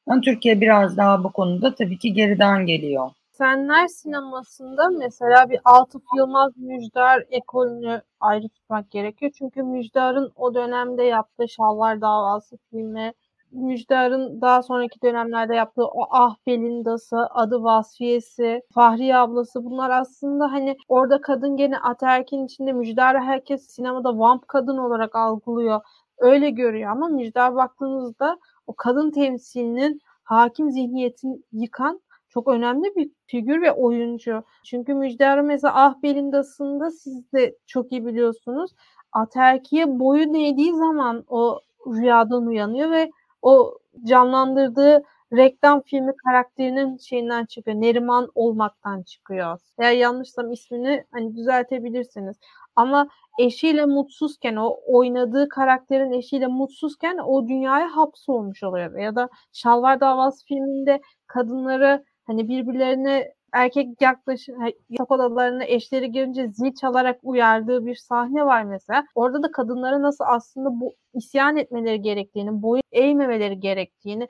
Yani 0.09 0.21
Türkiye 0.21 0.61
biraz 0.61 0.97
daha 0.97 1.25
bu 1.25 1.33
konuda 1.33 1.75
tabii 1.75 1.99
ki 1.99 2.13
geriden 2.13 2.67
geliyor. 2.67 3.11
Senler 3.33 3.87
sinemasında 3.87 4.89
mesela 4.99 5.51
bir 5.51 5.61
Atıf 5.65 6.03
Yılmaz 6.17 6.53
Müjdar 6.57 7.25
ekolünü 7.31 8.03
ayrı 8.21 8.49
tutmak 8.49 8.91
gerekiyor. 8.91 9.33
Çünkü 9.39 9.63
Müjdar'ın 9.63 10.33
o 10.37 10.55
dönemde 10.55 11.03
yaptığı 11.03 11.49
Şalvar 11.49 12.01
Davası 12.01 12.59
filmi, 12.71 13.13
Müjdar'ın 13.55 14.41
daha 14.41 14.63
sonraki 14.63 15.03
dönemlerde 15.03 15.55
yaptığı 15.55 15.85
o 15.85 16.07
Ah 16.11 16.37
Belindası, 16.47 17.27
Adı 17.31 17.63
Vasfiyesi, 17.63 18.63
Fahriye 18.75 19.17
ablası 19.17 19.65
bunlar 19.65 19.91
aslında 19.91 20.53
hani 20.53 20.77
orada 20.89 21.21
kadın 21.21 21.57
gene 21.57 21.79
ataerkin 21.79 22.45
içinde 22.45 22.73
Müjdar'ı 22.73 23.19
herkes 23.19 23.67
sinemada 23.67 24.19
vamp 24.19 24.49
kadın 24.49 24.79
olarak 24.79 25.15
algılıyor. 25.17 25.81
Öyle 26.19 26.51
görüyor 26.51 26.91
ama 26.91 27.09
Müjdar 27.09 27.55
baktığınızda 27.55 28.39
o 28.67 28.75
kadın 28.77 29.11
temsilinin 29.11 30.01
hakim 30.25 30.71
zihniyetini 30.71 31.39
yıkan 31.53 32.01
çok 32.29 32.49
önemli 32.49 32.97
bir 32.97 33.11
figür 33.27 33.63
ve 33.63 33.73
oyuncu. 33.73 34.43
Çünkü 34.65 34.95
Müjdar'ı 34.95 35.43
mesela 35.43 35.75
Ah 35.77 35.95
Belindası'nda 36.03 36.91
siz 36.91 37.33
de 37.33 37.57
çok 37.67 37.93
iyi 37.93 38.07
biliyorsunuz. 38.07 38.71
Aterkiye 39.13 39.99
boyun 39.99 40.35
eğdiği 40.35 40.75
zaman 40.75 41.25
o 41.29 41.61
rüyadan 41.87 42.47
uyanıyor 42.47 42.91
ve 42.91 43.11
o 43.45 43.79
canlandırdığı 44.05 45.03
reklam 45.33 45.83
filmi 45.83 46.13
karakterinin 46.17 46.97
şeyinden 46.99 47.45
çıkıyor. 47.47 47.81
Neriman 47.81 48.29
olmaktan 48.35 49.03
çıkıyor. 49.03 49.59
Eğer 49.79 49.93
yanlışsam 49.93 50.53
ismini 50.53 51.05
hani 51.13 51.37
düzeltebilirsiniz. 51.37 52.37
Ama 52.77 53.09
eşiyle 53.41 53.87
mutsuzken 53.87 54.57
o 54.57 54.77
oynadığı 54.87 55.49
karakterin 55.49 56.13
eşiyle 56.13 56.47
mutsuzken 56.47 57.19
o 57.19 57.49
dünyaya 57.49 57.97
hapsolmuş 57.97 58.63
oluyor. 58.63 58.99
Ya 58.99 59.17
da 59.17 59.29
Şalvar 59.53 60.01
Davası 60.01 60.47
filminde 60.47 61.01
kadınları 61.27 62.05
hani 62.27 62.49
birbirlerine 62.49 63.35
erkek 63.55 64.01
yaklaşım 64.01 64.55
yatak 64.91 65.11
odalarına 65.11 65.65
eşleri 65.65 66.13
gelince 66.13 66.49
zil 66.49 66.75
çalarak 66.81 67.19
uyardığı 67.23 67.87
bir 67.87 67.95
sahne 67.95 68.47
var 68.47 68.63
mesela. 68.63 69.05
Orada 69.15 69.43
da 69.43 69.51
kadınlara 69.51 70.03
nasıl 70.03 70.25
aslında 70.29 70.81
bu 70.81 70.95
isyan 71.15 71.57
etmeleri 71.57 72.03
gerektiğini, 72.03 72.63
boyun 72.63 72.83
eğmemeleri 72.93 73.61
gerektiğini 73.61 74.29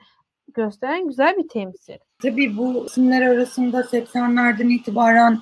gösteren 0.53 1.07
güzel 1.07 1.37
bir 1.37 1.47
temsil. 1.47 1.97
Tabii 2.21 2.57
bu 2.57 2.85
isimler 2.85 3.21
arasında 3.21 3.79
80'lerden 3.79 4.69
itibaren 4.69 5.37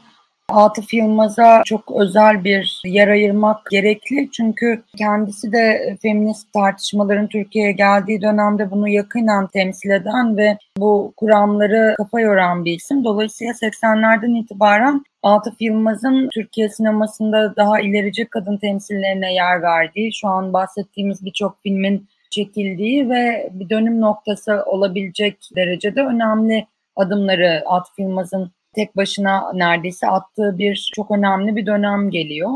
Atıf 0.54 0.94
Yılmaz'a 0.94 1.62
çok 1.66 1.92
özel 1.96 2.44
bir 2.44 2.82
yer 2.86 3.08
ayırmak 3.08 3.66
gerekli. 3.72 4.30
Çünkü 4.32 4.84
kendisi 4.98 5.52
de 5.52 5.96
feminist 6.02 6.54
tartışmaların 6.54 7.28
Türkiye'ye 7.28 7.72
geldiği 7.72 8.22
dönemde 8.22 8.72
bunu 8.72 8.88
yakından 8.88 9.48
temsil 9.48 9.90
eden 9.90 10.38
ve 10.38 10.58
bu 10.78 11.14
kuramları 11.18 11.94
kafa 11.98 12.20
yoran 12.20 12.66
bir 12.66 12.74
isim. 12.74 13.04
Dolayısıyla 13.04 13.54
80'lerden 13.54 14.42
itibaren 14.42 15.04
Atıf 15.24 15.62
Yılmaz'ın 15.62 16.30
Türkiye 16.34 16.70
sinemasında 16.70 17.56
daha 17.56 17.80
ilerici 17.80 18.26
kadın 18.26 18.58
temsillerine 18.58 19.34
yer 19.34 19.62
verdiği, 19.62 20.14
şu 20.14 20.28
an 20.28 20.54
bahsettiğimiz 20.54 21.26
birçok 21.26 21.58
filmin 21.64 22.08
çekildiği 22.30 23.10
ve 23.10 23.50
bir 23.54 23.70
dönüm 23.70 24.02
noktası 24.02 24.64
olabilecek 24.66 25.50
derecede 25.56 26.02
önemli 26.02 26.68
adımları 26.96 27.64
Atıf 27.66 28.00
Yılmaz'ın 28.00 28.52
tek 28.76 28.98
başına 28.98 29.54
neredeyse 29.54 30.08
attığı 30.08 30.58
bir 30.58 30.90
çok 30.96 31.12
önemli 31.12 31.56
bir 31.56 31.66
dönem 31.66 32.10
geliyor. 32.10 32.52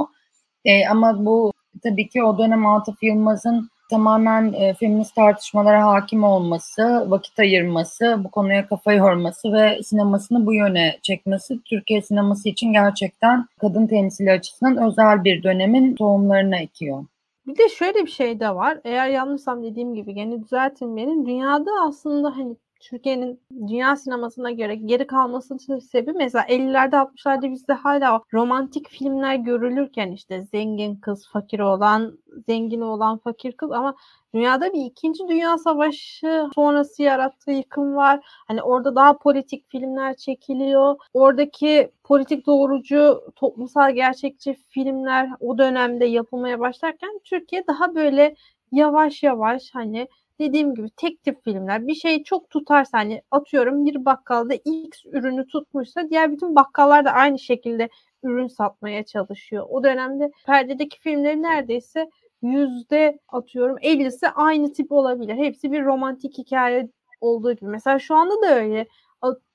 E, 0.66 0.88
ama 0.88 1.26
bu 1.26 1.54
tabii 1.84 2.10
ki 2.10 2.24
o 2.24 2.38
dönem 2.38 2.66
Atıf 2.66 3.04
Yılmaz'ın 3.04 3.70
tamamen 3.90 4.54
e, 4.54 4.74
feminist 4.74 5.16
tartışmalara 5.16 5.86
hakim 5.86 6.24
olması, 6.24 7.06
vakit 7.08 7.40
ayırması, 7.40 8.16
bu 8.24 8.32
konuya 8.32 8.68
kafa 8.68 8.94
yorması 8.94 9.54
ve 9.54 9.84
sinemasını 9.84 10.46
bu 10.46 10.54
yöne 10.54 11.00
çekmesi 11.02 11.64
Türkiye 11.64 12.02
sineması 12.02 12.50
için 12.50 12.74
gerçekten 12.74 13.46
kadın 13.62 13.88
temsili 13.88 14.32
açısından 14.32 14.78
özel 14.78 15.24
bir 15.24 15.44
dönemin 15.44 15.96
tohumlarını 15.96 16.58
ekiyor. 16.58 17.06
Bir 17.48 17.58
de 17.58 17.70
şöyle 17.70 18.06
bir 18.06 18.12
şey 18.12 18.40
de 18.40 18.56
var. 18.56 18.80
Eğer 18.84 19.08
yanlışsam 19.08 19.64
dediğim 19.64 19.94
gibi 19.94 20.14
gene 20.14 20.44
düzeltin 20.44 20.98
beni. 20.98 21.26
Dünyada 21.26 21.72
aslında 21.88 22.38
hani 22.38 22.56
Türkiye'nin 22.80 23.42
dünya 23.52 23.96
sinemasına 23.96 24.52
göre 24.52 24.76
geri 24.76 25.08
kalmasının 25.08 25.80
sebebi 25.80 26.14
mesela 26.14 26.46
50'lerde 26.46 26.96
60'larda 26.96 27.52
bizde 27.52 27.74
hala 27.74 28.22
romantik 28.34 28.90
filmler 28.90 29.36
görülürken 29.36 30.12
işte 30.12 30.44
zengin 30.44 30.96
kız, 30.96 31.28
fakir 31.28 31.60
olan, 31.60 32.20
zengin 32.46 32.82
olan 32.82 33.18
fakir 33.18 33.52
kız 33.52 33.72
ama 33.72 33.96
dünyada 34.34 34.74
bir 34.74 34.86
ikinci 34.86 35.28
dünya 35.28 35.58
savaşı 35.58 36.50
sonrası 36.56 37.04
yarattığı 37.04 37.52
yıkım 37.52 37.96
var. 37.96 38.20
Hani 38.48 38.62
orada 38.62 38.96
daha 38.96 39.18
politik 39.18 39.70
filmler 39.72 40.16
çekiliyor. 40.16 40.96
Oradaki 41.14 41.92
politik 42.04 42.46
doğrucu 42.46 43.22
toplumsal 43.36 43.92
gerçekçi 43.92 44.54
filmler 44.54 45.30
o 45.40 45.58
dönemde 45.58 46.06
yapılmaya 46.06 46.60
başlarken 46.60 47.20
Türkiye 47.24 47.68
daha 47.68 47.96
böyle 47.96 48.36
yavaş 48.72 49.24
yavaş 49.24 49.70
hani 49.74 50.08
dediğim 50.40 50.76
gibi 50.76 50.90
tek 50.98 51.24
tip 51.24 51.44
filmler 51.44 51.88
bir 51.88 51.96
şey 51.96 52.24
çok 52.24 52.50
tutarsa 52.50 52.98
hani 52.98 53.22
atıyorum 53.32 53.86
bir 53.86 54.06
bakkalda 54.06 54.54
X 54.54 55.06
ürünü 55.06 55.48
tutmuşsa 55.48 56.10
diğer 56.10 56.32
bütün 56.32 56.56
bakkallar 56.56 57.06
da 57.06 57.12
aynı 57.12 57.40
şekilde 57.40 57.90
ürün 58.24 58.48
satmaya 58.48 59.06
çalışıyor. 59.06 59.66
O 59.70 59.84
dönemde 59.84 60.32
perdedeki 60.46 61.00
filmleri 61.00 61.42
neredeyse 61.42 62.10
yüzde 62.42 63.20
atıyorum 63.28 63.78
50'si 63.78 64.28
aynı 64.28 64.74
tip 64.74 64.92
olabilir. 64.92 65.36
Hepsi 65.36 65.72
bir 65.72 65.86
romantik 65.86 66.38
hikaye 66.38 66.90
olduğu 67.22 67.54
gibi. 67.54 67.66
Mesela 67.66 68.00
şu 68.00 68.16
anda 68.16 68.42
da 68.42 68.56
öyle. 68.56 68.88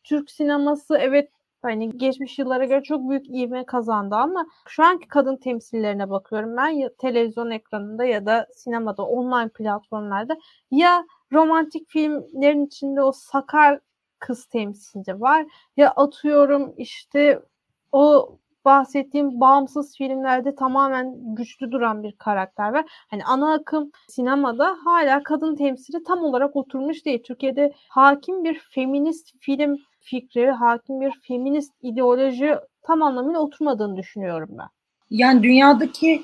Türk 0.04 0.31
sineması 0.31 0.99
evet 1.00 1.31
hani 1.62 1.90
geçmiş 1.99 2.38
yıllara 2.38 2.64
göre 2.64 2.83
çok 2.83 3.11
büyük 3.11 3.26
ivme 3.31 3.66
kazandı 3.66 4.14
ama 4.14 4.47
şu 4.69 4.85
anki 4.85 5.09
kadın 5.09 5.37
temsillerine 5.37 6.11
bakıyorum 6.11 6.57
ben. 6.57 6.69
Ya 6.69 6.90
televizyon 6.99 7.50
ekranında 7.50 8.04
ya 8.04 8.26
da 8.26 8.47
sinemada 8.54 9.02
online 9.02 9.49
platformlarda 9.49 10.37
ya 10.71 11.04
romantik 11.33 11.88
filmlerin 11.90 12.66
içinde 12.66 13.02
o 13.02 13.12
sakar 13.12 13.81
kız 14.19 14.47
temsilci 14.47 15.21
var 15.21 15.47
ya 15.76 15.90
atıyorum 15.90 16.75
işte 16.76 17.42
o 17.92 18.38
bahsettiğim 18.64 19.40
bağımsız 19.40 19.97
filmlerde 19.97 20.54
tamamen 20.54 21.35
güçlü 21.35 21.71
duran 21.71 22.02
bir 22.02 22.12
karakter 22.12 22.73
var. 22.73 22.85
Hani 23.11 23.25
ana 23.25 23.52
akım 23.52 23.90
sinemada 24.09 24.76
hala 24.85 25.23
kadın 25.23 25.57
temsili 25.57 26.02
tam 26.02 26.25
olarak 26.25 26.57
oturmuş 26.57 27.04
değil. 27.04 27.23
Türkiye'de 27.23 27.73
hakim 27.88 28.45
bir 28.45 28.61
feminist 28.75 29.33
film 29.40 29.78
fikri, 30.00 30.50
hakim 30.50 31.00
bir 31.00 31.12
feminist 31.28 31.73
ideoloji 31.83 32.57
tam 32.83 33.02
anlamıyla 33.02 33.40
oturmadığını 33.40 33.97
düşünüyorum 33.97 34.49
ben. 34.59 34.69
Yani 35.11 35.42
dünyadaki 35.42 36.23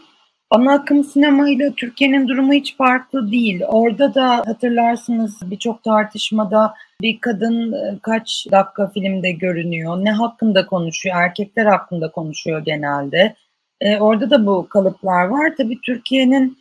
ana 0.51 0.73
akım 0.73 1.05
sinema 1.05 1.51
ile 1.51 1.73
Türkiye'nin 1.77 2.29
durumu 2.29 2.53
hiç 2.53 2.77
farklı 2.77 3.33
değil. 3.33 3.63
Orada 3.69 4.15
da 4.15 4.37
hatırlarsınız 4.37 5.41
birçok 5.51 5.85
tartışmada 5.85 6.75
bir 7.03 7.21
kadın 7.21 7.73
e, 7.73 7.99
kaç 8.03 8.47
dakika 8.51 8.89
filmde 8.89 9.33
görünüyor, 9.33 10.05
ne 10.05 10.13
hakkında 10.13 10.67
konuşuyor, 10.67 11.17
erkekler 11.17 11.67
hakkında 11.67 12.11
konuşuyor 12.11 12.65
genelde. 12.65 13.35
E, 13.81 13.99
orada 13.99 14.31
da 14.31 14.47
bu 14.47 14.69
kalıplar 14.69 15.25
var. 15.25 15.53
Tabii 15.57 15.81
Türkiye'nin 15.83 16.59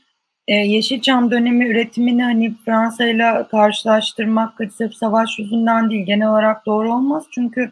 e, 0.47 0.53
Yeşilçam 0.53 1.31
dönemi 1.31 1.67
üretimini 1.67 2.23
hani 2.23 2.53
Fransa 2.65 3.05
ile 3.05 3.45
karşılaştırmak 3.51 4.53
sırf 4.77 4.93
savaş 4.93 5.39
yüzünden 5.39 5.89
değil 5.89 6.05
genel 6.05 6.29
olarak 6.29 6.65
doğru 6.65 6.93
olmaz. 6.93 7.23
Çünkü 7.31 7.71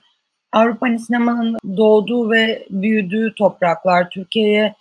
Avrupa 0.54 0.88
hani 0.88 1.00
sinemanın 1.00 1.58
doğduğu 1.78 2.32
ve 2.32 2.68
büyüdüğü 2.70 3.34
topraklar 3.36 4.10
Türkiye'ye 4.10 4.76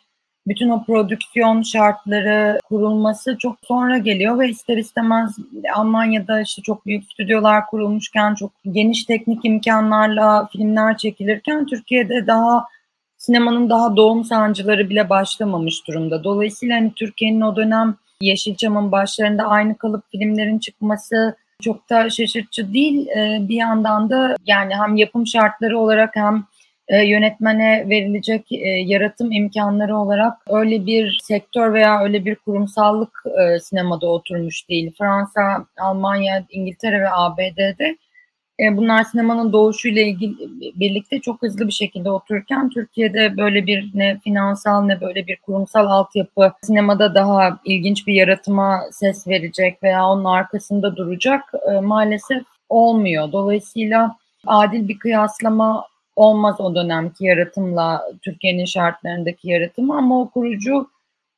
bütün 0.46 0.68
o 0.68 0.84
prodüksiyon 0.84 1.62
şartları 1.62 2.58
kurulması 2.68 3.38
çok 3.38 3.56
sonra 3.62 3.98
geliyor 3.98 4.38
ve 4.38 4.48
ister 4.48 4.76
istemez 4.76 5.36
Almanya'da 5.74 6.40
işte 6.40 6.62
çok 6.62 6.86
büyük 6.86 7.04
stüdyolar 7.04 7.66
kurulmuşken 7.66 8.34
çok 8.34 8.52
geniş 8.72 9.04
teknik 9.04 9.44
imkanlarla 9.44 10.48
filmler 10.52 10.96
çekilirken 10.96 11.66
Türkiye'de 11.66 12.26
daha 12.26 12.64
sinemanın 13.16 13.70
daha 13.70 13.96
doğum 13.96 14.24
sancıları 14.24 14.90
bile 14.90 15.10
başlamamış 15.10 15.86
durumda. 15.86 16.24
Dolayısıyla 16.24 16.76
hani 16.76 16.92
Türkiye'nin 16.96 17.40
o 17.40 17.56
dönem 17.56 17.96
Yeşilçam'ın 18.20 18.92
başlarında 18.92 19.44
aynı 19.44 19.78
kalıp 19.78 20.04
filmlerin 20.10 20.58
çıkması 20.58 21.36
çok 21.62 21.90
da 21.90 22.10
şaşırtıcı 22.10 22.72
değil. 22.72 23.08
E, 23.08 23.38
bir 23.48 23.56
yandan 23.56 24.10
da 24.10 24.36
yani 24.46 24.74
hem 24.74 24.96
yapım 24.96 25.26
şartları 25.26 25.78
olarak 25.78 26.16
hem 26.16 26.44
e, 26.88 27.04
yönetmene 27.04 27.86
verilecek 27.90 28.52
e, 28.52 28.68
yaratım 28.68 29.32
imkanları 29.32 29.96
olarak 29.96 30.38
öyle 30.48 30.86
bir 30.86 31.20
sektör 31.22 31.72
veya 31.74 32.02
öyle 32.02 32.24
bir 32.24 32.34
kurumsallık 32.34 33.22
e, 33.40 33.60
sinemada 33.60 34.06
oturmuş 34.06 34.68
değil. 34.68 34.92
Fransa, 34.98 35.66
Almanya, 35.80 36.46
İngiltere 36.50 37.00
ve 37.00 37.10
ABD'de 37.10 37.96
e, 38.60 38.76
bunlar 38.76 39.04
sinemanın 39.04 39.52
doğuşuyla 39.52 40.02
ilgili 40.02 40.34
birlikte 40.80 41.20
çok 41.20 41.42
hızlı 41.42 41.66
bir 41.66 41.72
şekilde 41.72 42.10
otururken 42.10 42.68
Türkiye'de 42.70 43.36
böyle 43.36 43.66
bir 43.66 43.90
ne 43.94 44.18
finansal 44.24 44.82
ne 44.82 45.00
böyle 45.00 45.26
bir 45.26 45.36
kurumsal 45.36 45.86
altyapı 45.86 46.52
sinemada 46.62 47.14
daha 47.14 47.58
ilginç 47.64 48.06
bir 48.06 48.14
yaratıma 48.14 48.80
ses 48.92 49.28
verecek 49.28 49.82
veya 49.82 50.06
onun 50.06 50.24
arkasında 50.24 50.96
duracak 50.96 51.42
e, 51.70 51.80
maalesef 51.80 52.42
olmuyor. 52.68 53.32
Dolayısıyla 53.32 54.16
adil 54.46 54.88
bir 54.88 54.98
kıyaslama 54.98 55.84
olmaz 56.16 56.60
o 56.60 56.74
dönemki 56.74 57.24
yaratımla 57.24 58.02
Türkiye'nin 58.22 58.64
şartlarındaki 58.64 59.48
yaratımı 59.48 59.96
ama 59.96 60.20
o 60.20 60.30
kurucu 60.30 60.88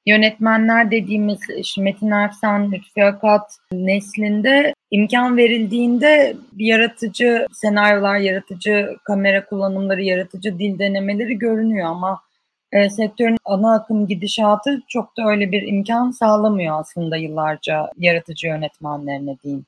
yönetmenler 0.06 0.90
dediğimiz 0.90 1.40
Metin 1.78 2.10
Erksan, 2.10 2.72
Lütfi 2.72 3.04
Akat 3.04 3.58
neslinde 3.72 4.74
imkan 4.90 5.36
verildiğinde 5.36 6.36
yaratıcı 6.56 7.46
senaryolar, 7.52 8.16
yaratıcı 8.16 8.96
kamera 9.04 9.46
kullanımları, 9.46 10.02
yaratıcı 10.02 10.58
dil 10.58 10.78
denemeleri 10.78 11.38
görünüyor 11.38 11.86
ama 11.86 12.20
e, 12.72 12.90
sektörün 12.90 13.38
ana 13.44 13.74
akım 13.74 14.06
gidişatı 14.06 14.82
çok 14.88 15.16
da 15.16 15.28
öyle 15.28 15.52
bir 15.52 15.62
imkan 15.62 16.10
sağlamıyor 16.10 16.80
aslında 16.80 17.16
yıllarca 17.16 17.90
yaratıcı 17.98 18.46
yönetmenlerine 18.46 19.36
diyeyim. 19.44 19.66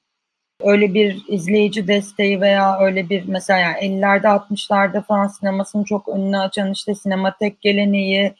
Öyle 0.65 0.95
bir 0.95 1.23
izleyici 1.29 1.88
desteği 1.88 2.41
veya 2.41 2.79
öyle 2.81 3.09
bir 3.09 3.25
mesela 3.29 3.59
yani 3.59 3.79
50'lerde 3.79 4.27
60'larda 4.27 5.03
Fransız 5.07 5.38
sinemasının 5.38 5.85
çok 5.85 6.09
önünü 6.09 6.38
açan 6.38 6.73
işte 6.73 6.95
sinematek 6.95 7.61
geleneği, 7.61 8.33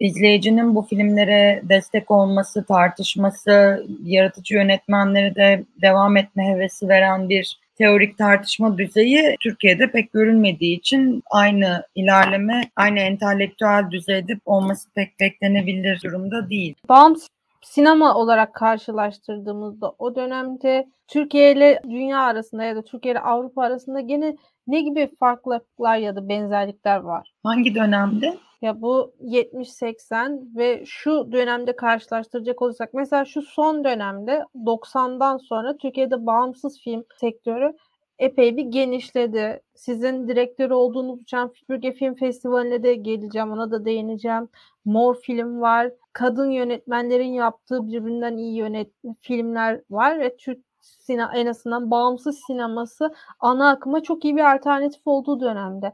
izleyicinin 0.00 0.74
bu 0.74 0.82
filmlere 0.82 1.62
destek 1.62 2.10
olması, 2.10 2.64
tartışması, 2.64 3.86
yaratıcı 4.04 4.54
yönetmenlere 4.54 5.34
de 5.34 5.64
devam 5.82 6.16
etme 6.16 6.44
hevesi 6.48 6.88
veren 6.88 7.28
bir 7.28 7.58
teorik 7.78 8.18
tartışma 8.18 8.78
düzeyi 8.78 9.36
Türkiye'de 9.40 9.90
pek 9.90 10.12
görülmediği 10.12 10.78
için 10.78 11.22
aynı 11.30 11.82
ilerleme, 11.94 12.62
aynı 12.76 13.00
entelektüel 13.00 13.90
düzeyde 13.90 14.40
olması 14.44 14.88
pek 14.94 15.20
beklenebilir 15.20 16.00
durumda 16.04 16.50
değil. 16.50 16.74
Bağımsız 16.88 17.28
sinema 17.66 18.14
olarak 18.14 18.54
karşılaştırdığımızda 18.54 19.92
o 19.98 20.14
dönemde 20.14 20.88
Türkiye 21.08 21.52
ile 21.52 21.80
dünya 21.84 22.20
arasında 22.20 22.64
ya 22.64 22.76
da 22.76 22.82
Türkiye 22.82 23.12
ile 23.12 23.20
Avrupa 23.20 23.62
arasında 23.62 24.00
gene 24.00 24.36
ne 24.66 24.80
gibi 24.80 25.10
farklılıklar 25.20 25.96
ya 25.96 26.16
da 26.16 26.28
benzerlikler 26.28 27.00
var? 27.00 27.32
Hangi 27.44 27.74
dönemde? 27.74 28.38
Ya 28.62 28.80
bu 28.82 29.14
70-80 29.20 30.56
ve 30.56 30.84
şu 30.86 31.32
dönemde 31.32 31.76
karşılaştıracak 31.76 32.62
olursak 32.62 32.94
mesela 32.94 33.24
şu 33.24 33.42
son 33.42 33.84
dönemde 33.84 34.44
90'dan 34.54 35.36
sonra 35.36 35.76
Türkiye'de 35.76 36.26
bağımsız 36.26 36.80
film 36.80 37.04
sektörü 37.20 37.76
epey 38.18 38.56
bir 38.56 38.64
genişledi. 38.64 39.62
Sizin 39.74 40.28
direktör 40.28 40.70
olduğunuz 40.70 41.20
Uçan 41.20 41.48
Süpürge 41.48 41.92
Film 41.92 42.14
Festivali'ne 42.14 42.82
de 42.82 42.94
geleceğim. 42.94 43.52
Ona 43.52 43.70
da 43.70 43.84
değineceğim. 43.84 44.48
Mor 44.84 45.20
film 45.20 45.60
var. 45.60 45.92
Kadın 46.12 46.50
yönetmenlerin 46.50 47.32
yaptığı 47.32 47.88
birbirinden 47.88 48.36
iyi 48.36 48.56
yönet 48.56 48.92
filmler 49.20 49.80
var 49.90 50.20
ve 50.20 50.36
Türk 50.36 50.58
sine 50.80 51.26
en 51.34 51.46
azından 51.46 51.90
bağımsız 51.90 52.40
sineması 52.46 53.14
ana 53.40 53.70
akıma 53.70 54.02
çok 54.02 54.24
iyi 54.24 54.36
bir 54.36 54.54
alternatif 54.54 55.02
olduğu 55.06 55.40
dönemde. 55.40 55.92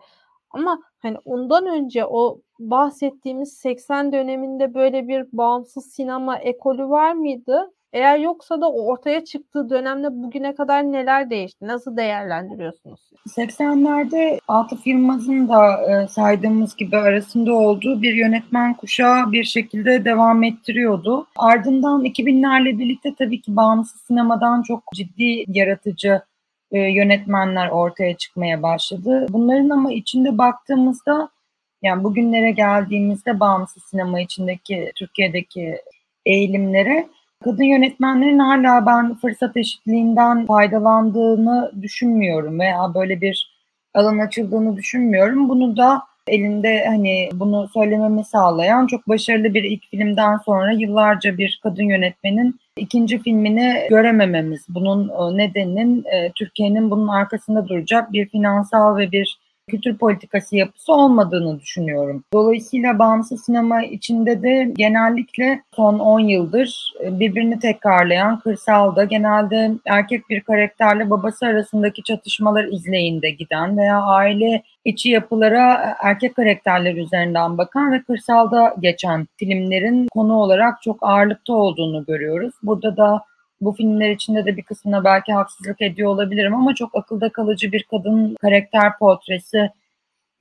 Ama 0.50 0.82
hani 0.98 1.16
ondan 1.24 1.66
önce 1.66 2.06
o 2.06 2.40
bahsettiğimiz 2.58 3.52
80 3.52 4.12
döneminde 4.12 4.74
böyle 4.74 5.08
bir 5.08 5.26
bağımsız 5.32 5.92
sinema 5.92 6.38
ekolü 6.38 6.88
var 6.88 7.12
mıydı? 7.12 7.72
Eğer 7.92 8.18
yoksa 8.18 8.60
da 8.60 8.72
ortaya 8.72 9.24
çıktığı 9.24 9.70
dönemde 9.70 10.08
bugüne 10.10 10.54
kadar 10.54 10.82
neler 10.82 11.30
değişti? 11.30 11.66
Nasıl 11.66 11.96
değerlendiriyorsunuz? 11.96 13.00
80'lerde 13.28 14.38
Atıf 14.48 14.86
Yılmaz'ın 14.86 15.48
da 15.48 15.92
e, 15.92 16.08
saydığımız 16.08 16.76
gibi 16.76 16.96
arasında 16.96 17.52
olduğu 17.52 18.02
bir 18.02 18.14
yönetmen 18.14 18.74
kuşağı 18.74 19.32
bir 19.32 19.44
şekilde 19.44 20.04
devam 20.04 20.42
ettiriyordu. 20.42 21.26
Ardından 21.36 22.04
2000'lerle 22.04 22.78
birlikte 22.78 23.14
tabii 23.18 23.40
ki 23.40 23.56
bağımsız 23.56 24.00
sinemadan 24.00 24.62
çok 24.62 24.82
ciddi 24.94 25.44
yaratıcı 25.48 26.22
e, 26.70 26.78
yönetmenler 26.78 27.68
ortaya 27.68 28.16
çıkmaya 28.16 28.62
başladı. 28.62 29.26
Bunların 29.30 29.70
ama 29.70 29.92
içinde 29.92 30.38
baktığımızda 30.38 31.28
yani 31.82 32.04
bugünlere 32.04 32.50
geldiğimizde 32.50 33.40
bağımsız 33.40 33.82
sinema 33.82 34.20
içindeki 34.20 34.92
Türkiye'deki 34.94 35.76
eğilimlere 36.26 37.08
kadın 37.42 37.64
yönetmenlerin 37.64 38.38
hala 38.38 38.86
ben 38.86 39.14
fırsat 39.14 39.56
eşitliğinden 39.56 40.46
faydalandığını 40.46 41.72
düşünmüyorum 41.82 42.60
veya 42.60 42.94
böyle 42.94 43.20
bir 43.20 43.52
alan 43.94 44.18
açıldığını 44.18 44.76
düşünmüyorum. 44.76 45.48
Bunu 45.48 45.76
da 45.76 46.02
elinde 46.28 46.84
hani 46.86 47.30
bunu 47.32 47.68
söylememi 47.68 48.24
sağlayan 48.24 48.86
çok 48.86 49.08
başarılı 49.08 49.54
bir 49.54 49.64
ilk 49.64 49.90
filmden 49.90 50.36
sonra 50.36 50.72
yıllarca 50.72 51.38
bir 51.38 51.60
kadın 51.62 51.84
yönetmenin 51.84 52.60
ikinci 52.76 53.22
filmini 53.22 53.86
göremememiz. 53.90 54.66
Bunun 54.68 55.08
e, 55.08 55.36
nedeninin 55.36 56.04
e, 56.04 56.32
Türkiye'nin 56.34 56.90
bunun 56.90 57.08
arkasında 57.08 57.68
duracak 57.68 58.12
bir 58.12 58.28
finansal 58.28 58.96
ve 58.96 59.12
bir 59.12 59.38
kültür 59.70 59.98
politikası 59.98 60.56
yapısı 60.56 60.92
olmadığını 60.92 61.60
düşünüyorum. 61.60 62.24
Dolayısıyla 62.32 62.98
bağımsız 62.98 63.44
sinema 63.44 63.82
içinde 63.82 64.42
de 64.42 64.72
genellikle 64.76 65.62
son 65.76 65.98
10 65.98 66.20
yıldır 66.20 66.92
e, 67.04 67.20
birbirini 67.20 67.58
tekrarlayan 67.58 68.40
kırsalda 68.40 69.04
genelde 69.04 69.70
erkek 69.86 70.30
bir 70.30 70.40
karakterle 70.40 71.10
babası 71.10 71.46
arasındaki 71.46 72.02
çatışmalar 72.02 72.64
izleyinde 72.64 73.30
giden 73.30 73.76
veya 73.76 74.02
aile 74.02 74.62
içi 74.84 75.10
yapılara 75.10 75.96
erkek 76.02 76.36
karakterler 76.36 76.94
üzerinden 76.94 77.58
bakan 77.58 77.92
ve 77.92 78.02
kırsalda 78.02 78.74
geçen 78.80 79.26
filmlerin 79.36 80.08
konu 80.08 80.34
olarak 80.34 80.82
çok 80.82 80.98
ağırlıkta 81.02 81.52
olduğunu 81.52 82.04
görüyoruz. 82.04 82.54
Burada 82.62 82.96
da 82.96 83.24
bu 83.64 83.72
filmler 83.72 84.10
içinde 84.10 84.46
de 84.46 84.56
bir 84.56 84.62
kısmına 84.62 85.04
belki 85.04 85.32
haksızlık 85.32 85.82
ediyor 85.82 86.10
olabilirim 86.10 86.54
ama 86.54 86.74
çok 86.74 86.94
akılda 86.94 87.28
kalıcı 87.28 87.72
bir 87.72 87.82
kadın 87.82 88.34
karakter 88.34 88.98
portresi 88.98 89.70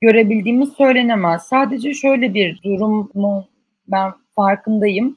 görebildiğimiz 0.00 0.72
söylenemez. 0.72 1.42
Sadece 1.42 1.94
şöyle 1.94 2.34
bir 2.34 2.62
durumu 2.62 3.46
ben 3.88 4.12
farkındayım. 4.36 5.16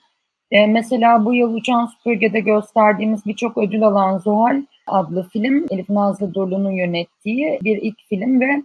Ee, 0.52 0.68
mesela 0.68 1.26
bu 1.26 1.34
yıl 1.34 1.54
Uçan 1.54 1.86
Süpürge'de 1.86 2.40
gösterdiğimiz 2.40 3.26
birçok 3.26 3.58
ödül 3.58 3.84
alan 3.84 4.18
Zuhal 4.18 4.62
adlı 4.88 5.30
film 5.30 5.66
Elif 5.70 5.90
Nazlı 5.90 6.34
Durlu'nun 6.34 6.72
yönettiği 6.72 7.60
bir 7.64 7.78
ilk 7.78 7.98
film 8.10 8.42
ve 8.42 8.64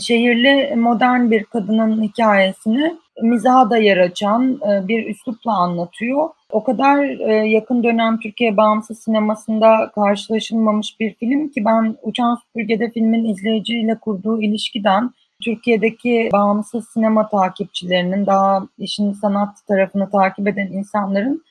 şehirli 0.00 0.76
modern 0.76 1.30
bir 1.30 1.44
kadının 1.44 2.02
hikayesini 2.02 2.96
mizaha 3.22 3.70
da 3.70 3.76
yer 3.76 3.96
açan 3.96 4.60
e, 4.70 4.88
bir 4.88 5.06
üslupla 5.06 5.52
anlatıyor. 5.52 6.28
O 6.50 6.64
kadar 6.64 7.04
e, 7.04 7.48
yakın 7.48 7.84
dönem 7.84 8.20
Türkiye 8.20 8.56
bağımsız 8.56 8.98
sinemasında 8.98 9.90
karşılaşılmamış 9.94 11.00
bir 11.00 11.14
film 11.14 11.48
ki 11.48 11.64
ben 11.64 11.96
Uçan 12.02 12.34
Süpürge'de 12.34 12.90
filmin 12.90 13.24
izleyiciyle 13.24 13.94
kurduğu 13.94 14.42
ilişkiden 14.42 15.10
Türkiye'deki 15.44 16.28
bağımsız 16.32 16.88
sinema 16.88 17.28
takipçilerinin 17.28 18.26
daha 18.26 18.66
işin 18.78 19.12
sanat 19.12 19.66
tarafını 19.68 20.10
takip 20.10 20.48
eden 20.48 20.66
insanların 20.66 21.42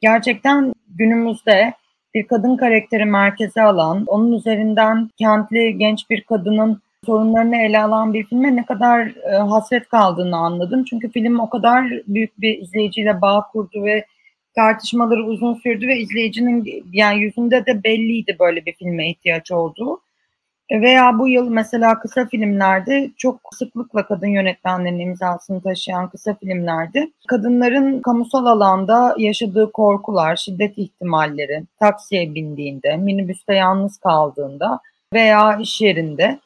gerçekten 0.00 0.72
günümüzde 0.88 1.74
bir 2.14 2.26
kadın 2.26 2.56
karakteri 2.56 3.04
merkeze 3.04 3.62
alan, 3.62 4.04
onun 4.06 4.32
üzerinden 4.32 5.10
kentli 5.18 5.78
genç 5.78 6.10
bir 6.10 6.20
kadının 6.20 6.82
sorunlarını 7.06 7.56
ele 7.56 7.82
alan 7.82 8.14
bir 8.14 8.24
filme 8.24 8.56
ne 8.56 8.66
kadar 8.66 9.06
e, 9.06 9.36
hasret 9.36 9.88
kaldığını 9.88 10.36
anladım. 10.36 10.84
Çünkü 10.84 11.10
film 11.10 11.38
o 11.38 11.50
kadar 11.50 11.84
büyük 12.06 12.40
bir 12.40 12.58
izleyiciyle 12.58 13.20
bağ 13.20 13.46
kurdu 13.52 13.84
ve 13.84 14.04
tartışmaları 14.54 15.24
uzun 15.24 15.54
sürdü 15.54 15.88
ve 15.88 15.98
izleyicinin 15.98 16.84
yani 16.92 17.20
yüzünde 17.20 17.66
de 17.66 17.84
belliydi 17.84 18.36
böyle 18.40 18.66
bir 18.66 18.72
filme 18.72 19.10
ihtiyaç 19.10 19.52
olduğu. 19.52 20.00
E, 20.70 20.80
veya 20.80 21.18
bu 21.18 21.28
yıl 21.28 21.48
mesela 21.48 22.00
kısa 22.00 22.26
filmlerde 22.26 23.10
çok 23.16 23.40
sıklıkla 23.52 24.06
kadın 24.06 24.26
yönetmenlerin 24.26 24.98
imzasını 24.98 25.62
taşıyan 25.62 26.08
kısa 26.08 26.34
filmlerde 26.34 27.12
kadınların 27.28 28.00
kamusal 28.00 28.46
alanda 28.46 29.14
yaşadığı 29.18 29.72
korkular, 29.72 30.36
şiddet 30.36 30.78
ihtimalleri, 30.78 31.62
taksiye 31.80 32.34
bindiğinde, 32.34 32.96
minibüste 32.96 33.54
yalnız 33.54 33.96
kaldığında 33.98 34.80
veya 35.14 35.58
iş 35.60 35.80
yerinde 35.80 36.38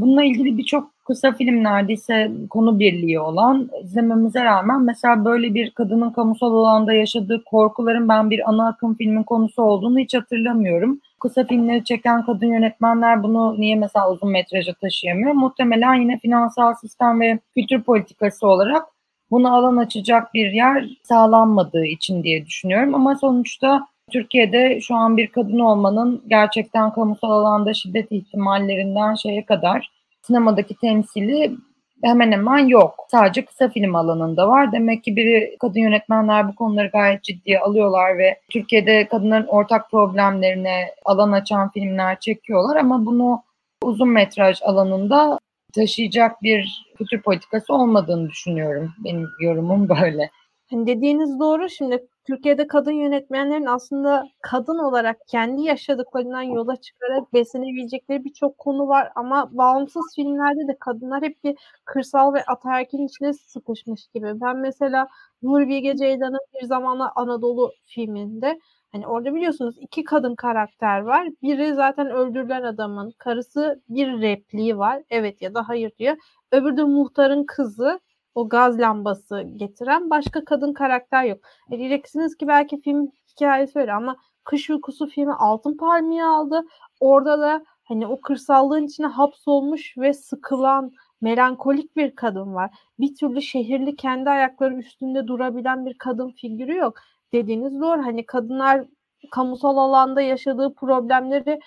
bununla 0.00 0.24
ilgili 0.24 0.58
birçok 0.58 0.90
kısa 1.04 1.32
film 1.32 1.64
neredeyse 1.64 2.32
konu 2.50 2.78
birliği 2.78 3.20
olan 3.20 3.70
izlememize 3.84 4.44
rağmen 4.44 4.82
mesela 4.82 5.24
böyle 5.24 5.54
bir 5.54 5.70
kadının 5.70 6.10
kamusal 6.10 6.54
alanda 6.54 6.92
yaşadığı 6.92 7.44
korkuların 7.44 8.08
ben 8.08 8.30
bir 8.30 8.50
ana 8.50 8.68
akım 8.68 8.94
filmin 8.94 9.22
konusu 9.22 9.62
olduğunu 9.62 9.98
hiç 9.98 10.14
hatırlamıyorum. 10.14 11.00
kısa 11.20 11.44
filmleri 11.44 11.84
çeken 11.84 12.26
kadın 12.26 12.46
yönetmenler 12.46 13.22
bunu 13.22 13.60
niye 13.60 13.76
mesela 13.76 14.10
uzun 14.10 14.30
metraja 14.30 14.74
taşıyamıyor? 14.74 15.32
Muhtemelen 15.32 15.94
yine 15.94 16.18
finansal 16.18 16.74
sistem 16.74 17.20
ve 17.20 17.38
kültür 17.56 17.82
politikası 17.82 18.46
olarak 18.46 18.82
buna 19.30 19.52
alan 19.56 19.76
açacak 19.76 20.34
bir 20.34 20.52
yer 20.52 20.88
sağlanmadığı 21.02 21.84
için 21.84 22.22
diye 22.22 22.46
düşünüyorum. 22.46 22.94
Ama 22.94 23.16
sonuçta 23.16 23.86
Türkiye'de 24.10 24.80
şu 24.80 24.94
an 24.94 25.16
bir 25.16 25.26
kadın 25.26 25.58
olmanın 25.58 26.22
gerçekten 26.26 26.92
kamusal 26.92 27.30
alanda 27.30 27.74
şiddet 27.74 28.12
ihtimallerinden 28.12 29.14
şeye 29.14 29.44
kadar 29.44 29.90
sinemadaki 30.22 30.74
temsili 30.74 31.56
hemen 32.04 32.32
hemen 32.32 32.58
yok. 32.58 32.94
Sadece 33.10 33.44
kısa 33.44 33.68
film 33.68 33.94
alanında 33.94 34.48
var. 34.48 34.72
Demek 34.72 35.04
ki 35.04 35.16
biri 35.16 35.56
kadın 35.60 35.80
yönetmenler 35.80 36.48
bu 36.48 36.54
konuları 36.54 36.88
gayet 36.88 37.22
ciddiye 37.22 37.60
alıyorlar 37.60 38.18
ve 38.18 38.40
Türkiye'de 38.48 39.08
kadınların 39.08 39.46
ortak 39.46 39.90
problemlerine 39.90 40.94
alan 41.04 41.32
açan 41.32 41.70
filmler 41.70 42.20
çekiyorlar 42.20 42.76
ama 42.76 43.06
bunu 43.06 43.42
uzun 43.82 44.08
metraj 44.08 44.62
alanında 44.62 45.38
taşıyacak 45.74 46.42
bir 46.42 46.86
kültür 46.98 47.22
politikası 47.22 47.74
olmadığını 47.74 48.30
düşünüyorum. 48.30 48.92
Benim 49.04 49.28
yorumum 49.40 49.88
böyle. 49.88 50.30
Hani 50.70 50.86
dediğiniz 50.86 51.40
doğru. 51.40 51.68
Şimdi 51.68 52.06
Türkiye'de 52.26 52.66
kadın 52.66 52.92
yönetmenlerin 52.92 53.66
aslında 53.66 54.24
kadın 54.42 54.78
olarak 54.78 55.16
kendi 55.28 55.62
yaşadıklarından 55.62 56.42
yola 56.42 56.76
çıkarak 56.76 57.32
beslenebilecekleri 57.32 58.24
birçok 58.24 58.58
konu 58.58 58.88
var 58.88 59.12
ama 59.14 59.48
bağımsız 59.52 60.02
filmlerde 60.16 60.68
de 60.68 60.76
kadınlar 60.80 61.22
hep 61.22 61.44
bir 61.44 61.56
kırsal 61.84 62.34
ve 62.34 62.44
ataerkil 62.44 62.98
içine 62.98 63.32
sıkışmış 63.32 64.06
gibi. 64.14 64.40
Ben 64.40 64.56
mesela 64.58 65.08
Nuri 65.42 65.68
Bilge 65.68 65.96
Ceylan'ın 65.96 66.40
Bir 66.62 66.66
Zamanlar 66.66 67.10
Anadolu 67.16 67.72
filminde 67.84 68.58
Hani 68.92 69.06
orada 69.06 69.34
biliyorsunuz 69.34 69.76
iki 69.80 70.04
kadın 70.04 70.34
karakter 70.34 71.00
var. 71.00 71.28
Biri 71.42 71.74
zaten 71.74 72.10
öldürülen 72.10 72.62
adamın 72.62 73.12
karısı 73.18 73.82
bir 73.88 74.20
repliği 74.20 74.78
var. 74.78 75.02
Evet 75.10 75.42
ya 75.42 75.54
da 75.54 75.68
hayır 75.68 75.92
diyor. 75.98 76.16
Öbürü 76.52 76.76
de 76.76 76.84
muhtarın 76.84 77.44
kızı 77.46 78.00
o 78.34 78.48
gaz 78.48 78.80
lambası 78.80 79.42
getiren 79.56 80.10
başka 80.10 80.44
kadın 80.44 80.72
karakter 80.72 81.24
yok. 81.24 81.38
E 81.70 81.78
diyeceksiniz 81.78 82.36
ki 82.36 82.48
belki 82.48 82.80
film 82.80 83.12
hikayesi 83.28 83.78
öyle 83.78 83.92
ama 83.92 84.16
Kış 84.44 84.70
Uykusu 84.70 85.06
filmi 85.06 85.32
Altın 85.32 85.76
Palmiye 85.76 86.24
aldı. 86.24 86.64
Orada 87.00 87.38
da 87.40 87.64
hani 87.84 88.06
o 88.06 88.20
kırsallığın 88.20 88.86
içine 88.86 89.06
hapsolmuş 89.06 89.98
ve 89.98 90.12
sıkılan 90.12 90.92
melankolik 91.20 91.96
bir 91.96 92.16
kadın 92.16 92.54
var. 92.54 92.70
Bir 92.98 93.14
türlü 93.14 93.42
şehirli 93.42 93.96
kendi 93.96 94.30
ayakları 94.30 94.74
üstünde 94.74 95.26
durabilen 95.26 95.86
bir 95.86 95.94
kadın 95.98 96.30
figürü 96.30 96.76
yok. 96.76 96.94
Dediğiniz 97.32 97.80
doğru. 97.80 98.02
Hani 98.02 98.26
kadınlar 98.26 98.84
kamusal 99.30 99.76
alanda 99.76 100.20
yaşadığı 100.20 100.74
problemleri 100.74 101.60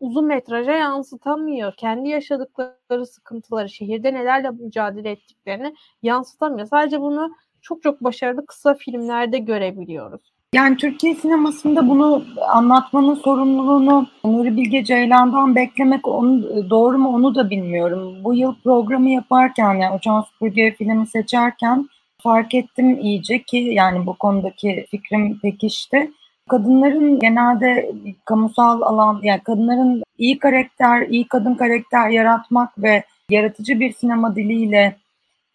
uzun 0.00 0.26
metraja 0.26 0.72
yansıtamıyor. 0.72 1.74
Kendi 1.76 2.08
yaşadıkları 2.08 3.06
sıkıntıları, 3.06 3.68
şehirde 3.68 4.14
nelerle 4.14 4.50
mücadele 4.50 5.10
ettiklerini 5.10 5.74
yansıtamıyor. 6.02 6.66
Sadece 6.66 7.00
bunu 7.00 7.34
çok 7.62 7.82
çok 7.82 8.04
başarılı 8.04 8.46
kısa 8.46 8.74
filmlerde 8.74 9.38
görebiliyoruz. 9.38 10.20
Yani 10.52 10.76
Türkiye 10.76 11.14
sinemasında 11.14 11.88
bunu 11.88 12.24
anlatmanın 12.48 13.14
sorumluluğunu 13.14 14.06
Nuri 14.24 14.56
Bilge 14.56 14.84
Ceylan'dan 14.84 15.54
beklemek 15.54 16.08
onu, 16.08 16.70
doğru 16.70 16.98
mu 16.98 17.08
onu 17.14 17.34
da 17.34 17.50
bilmiyorum. 17.50 18.24
Bu 18.24 18.34
yıl 18.34 18.54
programı 18.64 19.10
yaparken 19.10 19.74
yani 19.74 19.96
Uçan 19.96 20.20
Süpürge 20.20 20.74
filmi 20.78 21.06
seçerken 21.06 21.88
fark 22.22 22.54
ettim 22.54 22.98
iyice 23.00 23.42
ki 23.42 23.56
yani 23.56 24.06
bu 24.06 24.14
konudaki 24.14 24.86
fikrim 24.90 25.38
pekişti 25.38 26.10
kadınların 26.48 27.18
genelde 27.18 27.92
kamusal 28.24 28.82
alan 28.82 29.20
yani 29.22 29.40
kadınların 29.40 30.02
iyi 30.18 30.38
karakter, 30.38 31.06
iyi 31.08 31.28
kadın 31.28 31.54
karakter 31.54 32.08
yaratmak 32.10 32.82
ve 32.82 33.02
yaratıcı 33.30 33.80
bir 33.80 33.92
sinema 33.92 34.36
diliyle 34.36 34.96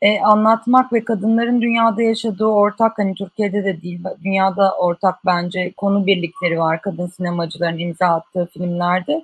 e, 0.01 0.19
anlatmak 0.19 0.93
ve 0.93 1.03
kadınların 1.03 1.61
dünyada 1.61 2.01
yaşadığı 2.01 2.45
ortak 2.45 2.97
hani 2.97 3.15
Türkiye'de 3.15 3.65
de 3.65 3.81
değil 3.81 4.03
dünyada 4.23 4.75
ortak 4.77 5.15
bence 5.25 5.71
konu 5.77 6.07
birlikleri 6.07 6.59
var 6.59 6.81
kadın 6.81 7.07
sinemacıların 7.07 7.77
imza 7.79 8.07
attığı 8.07 8.45
filmlerde. 8.45 9.23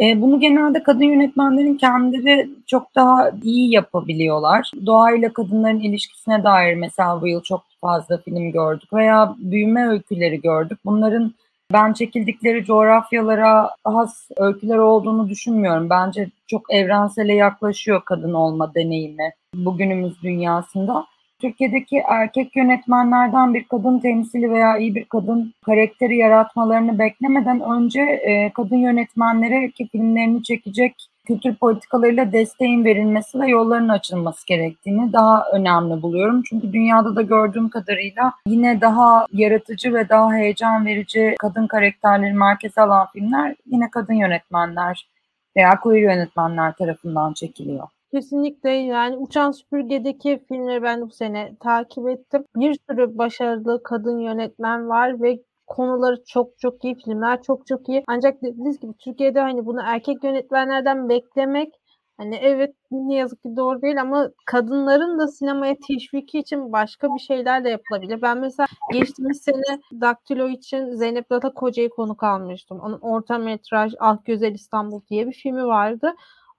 E, 0.00 0.22
bunu 0.22 0.40
genelde 0.40 0.82
kadın 0.82 1.04
yönetmenlerin 1.04 1.76
kendileri 1.76 2.50
çok 2.66 2.94
daha 2.94 3.30
iyi 3.42 3.72
yapabiliyorlar. 3.74 4.70
Doğayla 4.86 5.32
kadınların 5.32 5.80
ilişkisine 5.80 6.44
dair 6.44 6.74
mesela 6.74 7.20
bu 7.22 7.28
yıl 7.28 7.42
çok 7.42 7.64
fazla 7.84 8.18
film 8.18 8.52
gördük 8.52 8.92
veya 8.92 9.34
büyüme 9.38 9.88
öyküleri 9.88 10.40
gördük. 10.40 10.78
Bunların 10.84 11.34
ben 11.72 11.92
çekildikleri 11.92 12.64
coğrafyalara 12.64 13.70
has 13.84 14.30
öyküler 14.36 14.78
olduğunu 14.78 15.28
düşünmüyorum. 15.28 15.90
Bence 15.90 16.30
çok 16.46 16.72
evrensele 16.74 17.34
yaklaşıyor 17.34 18.02
kadın 18.04 18.32
olma 18.32 18.74
deneyimi 18.74 19.32
bugünümüz 19.54 20.22
dünyasında. 20.22 21.06
Türkiye'deki 21.40 22.02
erkek 22.08 22.56
yönetmenlerden 22.56 23.54
bir 23.54 23.64
kadın 23.64 23.98
temsili 23.98 24.50
veya 24.50 24.78
iyi 24.78 24.94
bir 24.94 25.04
kadın 25.04 25.54
karakteri 25.66 26.16
yaratmalarını 26.16 26.98
beklemeden 26.98 27.60
önce 27.60 28.00
e, 28.00 28.50
kadın 28.52 28.76
yönetmenlere 28.76 29.70
ki 29.70 29.88
filmlerini 29.92 30.42
çekecek 30.42 30.94
kültür 31.26 31.54
politikalarıyla 31.54 32.32
desteğin 32.32 32.84
verilmesi 32.84 33.40
ve 33.40 33.48
yolların 33.48 33.88
açılması 33.88 34.46
gerektiğini 34.46 35.12
daha 35.12 35.44
önemli 35.52 36.02
buluyorum. 36.02 36.42
Çünkü 36.42 36.72
dünyada 36.72 37.16
da 37.16 37.22
gördüğüm 37.22 37.68
kadarıyla 37.68 38.32
yine 38.46 38.80
daha 38.80 39.26
yaratıcı 39.32 39.94
ve 39.94 40.08
daha 40.08 40.32
heyecan 40.32 40.86
verici 40.86 41.34
kadın 41.38 41.66
karakterleri 41.66 42.32
merkeze 42.32 42.80
alan 42.80 43.06
filmler 43.12 43.56
yine 43.66 43.90
kadın 43.90 44.14
yönetmenler 44.14 45.08
veya 45.56 45.80
queer 45.80 46.02
yönetmenler 46.02 46.72
tarafından 46.72 47.32
çekiliyor. 47.32 47.88
Kesinlikle 48.14 48.70
yani 48.70 49.16
Uçan 49.16 49.50
Süpürge'deki 49.50 50.40
filmleri 50.48 50.82
ben 50.82 51.00
bu 51.00 51.10
sene 51.10 51.52
takip 51.60 52.08
ettim. 52.08 52.44
Bir 52.56 52.76
sürü 52.90 53.18
başarılı 53.18 53.82
kadın 53.82 54.18
yönetmen 54.18 54.88
var 54.88 55.22
ve 55.22 55.38
konuları 55.66 56.24
çok 56.26 56.58
çok 56.58 56.84
iyi 56.84 56.94
filmler 56.94 57.42
çok 57.42 57.66
çok 57.66 57.88
iyi. 57.88 58.04
Ancak 58.06 58.42
dediğiniz 58.42 58.80
gibi 58.80 58.92
Türkiye'de 58.98 59.40
hani 59.40 59.66
bunu 59.66 59.80
erkek 59.84 60.24
yönetmenlerden 60.24 61.08
beklemek 61.08 61.72
hani 62.16 62.36
evet 62.36 62.74
ne 62.90 63.14
yazık 63.14 63.42
ki 63.42 63.56
doğru 63.56 63.82
değil 63.82 64.00
ama 64.00 64.30
kadınların 64.46 65.18
da 65.18 65.28
sinemaya 65.28 65.74
teşviki 65.88 66.38
için 66.38 66.72
başka 66.72 67.14
bir 67.14 67.20
şeyler 67.20 67.64
de 67.64 67.68
yapılabilir. 67.68 68.22
Ben 68.22 68.38
mesela 68.38 68.66
geçtiğimiz 68.92 69.42
sene 69.42 69.80
Daktilo 70.00 70.48
için 70.48 70.94
Zeynep 70.94 71.30
Data 71.30 71.54
Koca'yı 71.54 71.90
konuk 71.90 72.22
almıştım. 72.22 72.80
Onun 72.80 72.98
orta 73.00 73.38
metraj 73.38 73.92
Ah 74.00 74.18
Güzel 74.24 74.54
İstanbul 74.54 75.00
diye 75.10 75.26
bir 75.26 75.32
filmi 75.32 75.66
vardı. 75.66 76.14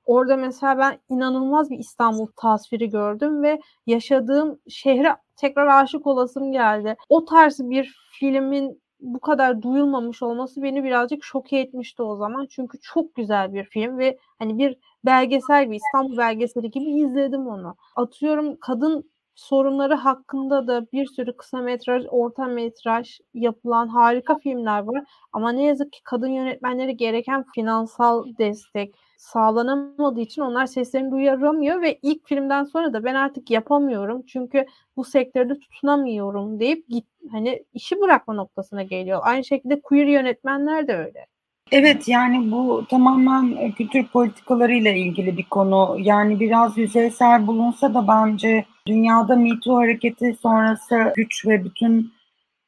Orada 0.05 0.37
mesela 0.37 0.77
ben 0.77 0.99
inanılmaz 1.09 1.69
bir 1.69 1.79
İstanbul 1.79 2.27
tasviri 2.35 2.89
gördüm 2.89 3.43
ve 3.43 3.59
yaşadığım 3.85 4.59
şehre 4.69 5.15
tekrar 5.35 5.83
aşık 5.83 6.07
olasım 6.07 6.51
geldi. 6.51 6.95
O 7.09 7.25
tarz 7.25 7.59
bir 7.59 7.95
filmin 8.19 8.81
bu 8.99 9.19
kadar 9.19 9.62
duyulmamış 9.62 10.23
olması 10.23 10.63
beni 10.63 10.84
birazcık 10.84 11.23
şoke 11.23 11.60
etmişti 11.60 12.03
o 12.03 12.15
zaman. 12.15 12.47
Çünkü 12.49 12.79
çok 12.81 13.15
güzel 13.15 13.53
bir 13.53 13.63
film 13.63 13.97
ve 13.97 14.17
hani 14.39 14.58
bir 14.58 14.77
belgesel 15.05 15.71
bir 15.71 15.75
İstanbul 15.75 16.17
belgeseli 16.17 16.71
gibi 16.71 16.86
izledim 16.86 17.47
onu. 17.47 17.75
Atıyorum 17.95 18.58
kadın 18.62 19.12
sorunları 19.36 19.93
hakkında 19.93 20.67
da 20.67 20.91
bir 20.91 21.06
sürü 21.06 21.38
kısa 21.38 21.58
metraj, 21.58 22.04
orta 22.10 22.45
metraj 22.45 23.19
yapılan 23.34 23.88
harika 23.88 24.38
filmler 24.38 24.80
var. 24.84 25.04
Ama 25.34 25.52
ne 25.52 25.63
yazık 25.63 25.93
ki 25.93 26.00
kadın 26.04 26.28
yönetmenleri 26.28 26.98
gereken 26.98 27.45
finansal 27.56 28.26
destek 28.38 28.95
sağlanamadığı 29.17 30.21
için 30.21 30.41
onlar 30.41 30.65
seslerini 30.65 31.12
duyuramıyor 31.12 31.82
ve 31.82 32.00
ilk 32.02 32.28
filmden 32.28 32.63
sonra 32.63 32.93
da 32.93 33.04
ben 33.04 33.15
artık 33.15 33.52
yapamıyorum 33.52 34.24
çünkü 34.28 34.65
bu 34.98 35.04
sektörde 35.04 35.60
tutunamıyorum 35.60 36.60
deyip 36.60 36.89
git 36.89 37.06
hani 37.32 37.63
işi 37.74 38.02
bırakma 38.02 38.34
noktasına 38.34 38.84
geliyor. 38.84 39.19
Aynı 39.24 39.43
şekilde 39.43 39.82
queer 39.82 40.06
yönetmenler 40.06 40.88
de 40.88 40.95
öyle. 40.98 41.26
Evet 41.71 42.08
yani 42.08 42.52
bu 42.52 42.86
tamamen 42.89 43.56
e, 43.56 43.71
kültür 43.71 44.08
politikalarıyla 44.08 44.91
ilgili 44.91 45.38
bir 45.38 45.43
konu. 45.43 45.98
Yani 46.00 46.39
biraz 46.39 46.78
yüzeysel 46.78 47.48
bulunsa 47.48 47.93
da 47.93 48.08
bence 48.08 48.65
dünyada 48.88 49.36
Me 49.36 49.50
Too 49.63 49.78
hareketi 49.78 50.36
sonrası 50.41 51.13
güç 51.15 51.48
ve 51.48 51.63
bütün 51.63 52.13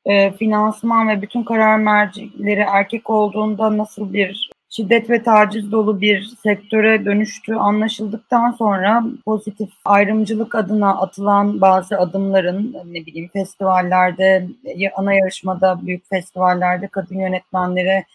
e, 0.05 0.31
finansman 0.31 1.09
ve 1.09 1.21
bütün 1.21 1.43
karar 1.43 1.77
mercileri 1.77 2.65
erkek 2.71 3.09
olduğunda 3.09 3.77
nasıl 3.77 4.13
bir 4.13 4.49
şiddet 4.69 5.09
ve 5.09 5.23
taciz 5.23 5.71
dolu 5.71 6.01
bir 6.01 6.23
sektöre 6.43 7.05
dönüştüğü 7.05 7.55
anlaşıldıktan 7.55 8.51
sonra 8.51 9.03
pozitif 9.25 9.69
ayrımcılık 9.85 10.55
adına 10.55 11.01
atılan 11.01 11.61
bazı 11.61 11.97
adımların 11.97 12.75
ne 12.85 13.05
bileyim 13.05 13.29
festivallerde, 13.33 14.47
ana 14.95 15.13
yarışmada, 15.13 15.79
büyük 15.85 16.09
festivallerde 16.09 16.87
kadın 16.87 17.19
yönetmenlere 17.19 18.05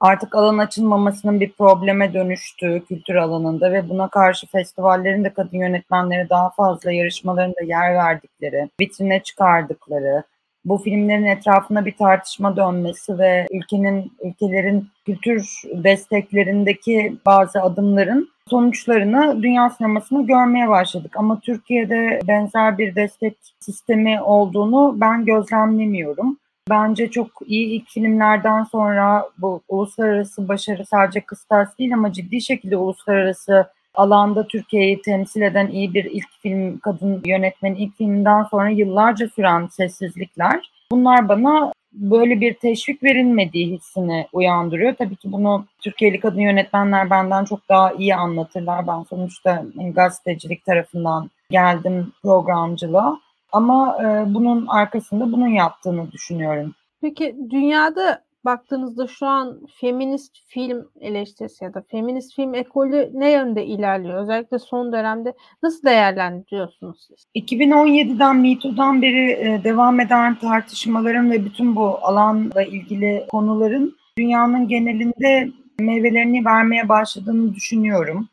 artık 0.00 0.34
alan 0.34 0.58
açılmamasının 0.58 1.40
bir 1.40 1.52
probleme 1.52 2.14
dönüştüğü 2.14 2.84
kültür 2.88 3.14
alanında 3.14 3.72
ve 3.72 3.88
buna 3.88 4.08
karşı 4.08 4.46
festivallerin 4.46 5.24
de 5.24 5.32
kadın 5.32 5.58
yönetmenlere 5.58 6.28
daha 6.28 6.50
fazla 6.50 6.92
yarışmalarında 6.92 7.62
yer 7.64 7.94
verdikleri, 7.94 8.68
vitrine 8.80 9.22
çıkardıkları, 9.22 10.22
bu 10.64 10.78
filmlerin 10.78 11.24
etrafında 11.24 11.86
bir 11.86 11.96
tartışma 11.96 12.56
dönmesi 12.56 13.18
ve 13.18 13.46
ülkenin 13.50 14.12
ülkelerin 14.24 14.88
kültür 15.06 15.62
desteklerindeki 15.72 17.16
bazı 17.26 17.62
adımların 17.62 18.28
sonuçlarını 18.50 19.42
dünya 19.42 19.70
sinemasında 19.70 20.22
görmeye 20.22 20.68
başladık. 20.68 21.16
Ama 21.16 21.40
Türkiye'de 21.40 22.20
benzer 22.28 22.78
bir 22.78 22.94
destek 22.94 23.36
sistemi 23.60 24.20
olduğunu 24.20 24.96
ben 25.00 25.24
gözlemlemiyorum. 25.24 26.38
Bence 26.70 27.10
çok 27.10 27.28
iyi 27.46 27.66
ilk 27.66 27.88
filmlerden 27.88 28.64
sonra 28.64 29.28
bu 29.38 29.60
uluslararası 29.68 30.48
başarı 30.48 30.86
sadece 30.86 31.20
kıstas 31.20 31.78
değil 31.78 31.94
ama 31.94 32.12
ciddi 32.12 32.40
şekilde 32.40 32.76
uluslararası 32.76 33.66
alanda 33.94 34.46
Türkiye'yi 34.46 35.02
temsil 35.02 35.42
eden 35.42 35.66
iyi 35.68 35.94
bir 35.94 36.04
ilk 36.04 36.28
film 36.42 36.78
kadın 36.78 37.22
yönetmenin 37.24 37.76
ilk 37.76 37.96
filminden 37.96 38.42
sonra 38.42 38.70
yıllarca 38.70 39.28
süren 39.28 39.66
sessizlikler. 39.66 40.70
Bunlar 40.90 41.28
bana 41.28 41.72
böyle 41.92 42.40
bir 42.40 42.54
teşvik 42.54 43.02
verilmediği 43.02 43.66
hissini 43.66 44.26
uyandırıyor. 44.32 44.94
Tabii 44.94 45.16
ki 45.16 45.32
bunu 45.32 45.64
Türkiye'li 45.80 46.20
kadın 46.20 46.40
yönetmenler 46.40 47.10
benden 47.10 47.44
çok 47.44 47.68
daha 47.68 47.92
iyi 47.92 48.14
anlatırlar. 48.14 48.86
Ben 48.86 49.02
sonuçta 49.02 49.64
gazetecilik 49.94 50.64
tarafından 50.64 51.30
geldim 51.50 52.12
programcılığa. 52.22 53.25
Ama 53.52 53.98
e, 54.02 54.34
bunun 54.34 54.66
arkasında 54.66 55.32
bunun 55.32 55.48
yaptığını 55.48 56.12
düşünüyorum. 56.12 56.74
Peki 57.00 57.36
dünyada 57.50 58.26
baktığınızda 58.46 59.06
şu 59.06 59.26
an 59.26 59.60
feminist 59.80 60.36
film 60.48 60.88
eleştirisi 61.00 61.64
ya 61.64 61.74
da 61.74 61.84
feminist 61.90 62.36
film 62.36 62.54
ekolü 62.54 63.10
ne 63.14 63.30
yönde 63.32 63.66
ilerliyor? 63.66 64.22
Özellikle 64.22 64.58
son 64.58 64.92
dönemde 64.92 65.34
nasıl 65.62 65.82
değerlendiriyorsunuz 65.82 67.08
siz? 67.08 67.44
2017'den 67.44 68.36
MeToo'dan 68.36 69.02
beri 69.02 69.30
e, 69.30 69.60
devam 69.64 70.00
eden 70.00 70.38
tartışmaların 70.38 71.30
ve 71.30 71.44
bütün 71.44 71.76
bu 71.76 71.98
alanla 72.02 72.62
ilgili 72.62 73.26
konuların 73.28 73.96
dünyanın 74.18 74.68
genelinde 74.68 75.48
meyvelerini 75.78 76.44
vermeye 76.44 76.88
başladığını 76.88 77.54
düşünüyorum. 77.54 78.28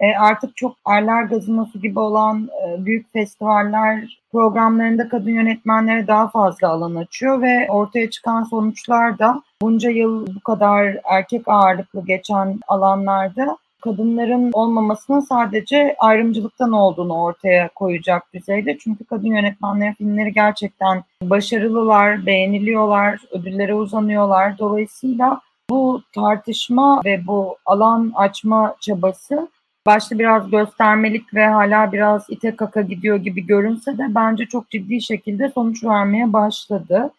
E, 0.00 0.16
artık 0.18 0.56
çok 0.56 0.76
erler 0.86 1.22
gazinosu 1.22 1.80
gibi 1.80 1.98
olan 1.98 2.48
e, 2.66 2.84
büyük 2.84 3.12
festivaller 3.12 4.20
programlarında 4.32 5.08
kadın 5.08 5.30
yönetmenlere 5.30 6.06
daha 6.06 6.28
fazla 6.28 6.68
alan 6.68 6.94
açıyor 6.94 7.42
ve 7.42 7.66
ortaya 7.70 8.10
çıkan 8.10 8.42
sonuçlar 8.42 9.18
da 9.18 9.42
bunca 9.62 9.90
yıl 9.90 10.26
bu 10.26 10.40
kadar 10.40 10.96
erkek 11.04 11.48
ağırlıklı 11.48 12.06
geçen 12.06 12.60
alanlarda 12.68 13.56
kadınların 13.80 14.50
olmamasının 14.52 15.20
sadece 15.20 15.96
ayrımcılıktan 15.98 16.72
olduğunu 16.72 17.22
ortaya 17.22 17.68
koyacak 17.68 18.34
düzeyde. 18.34 18.78
Çünkü 18.78 19.04
kadın 19.04 19.28
yönetmenlerin 19.28 19.92
filmleri 19.92 20.32
gerçekten 20.32 21.04
başarılılar, 21.22 22.26
beğeniliyorlar, 22.26 23.20
ödüllere 23.30 23.74
uzanıyorlar. 23.74 24.58
Dolayısıyla 24.58 25.40
bu 25.70 26.02
tartışma 26.14 27.00
ve 27.04 27.26
bu 27.26 27.56
alan 27.66 28.12
açma 28.14 28.76
çabası 28.80 29.48
başta 29.86 30.18
biraz 30.18 30.50
göstermelik 30.50 31.34
ve 31.34 31.46
hala 31.46 31.92
biraz 31.92 32.30
ite 32.30 32.56
kaka 32.56 32.80
gidiyor 32.80 33.16
gibi 33.16 33.46
görünse 33.46 33.98
de 33.98 34.06
bence 34.08 34.46
çok 34.46 34.70
ciddi 34.70 35.02
şekilde 35.02 35.48
sonuç 35.48 35.84
vermeye 35.84 36.32
başladı. 36.32 37.10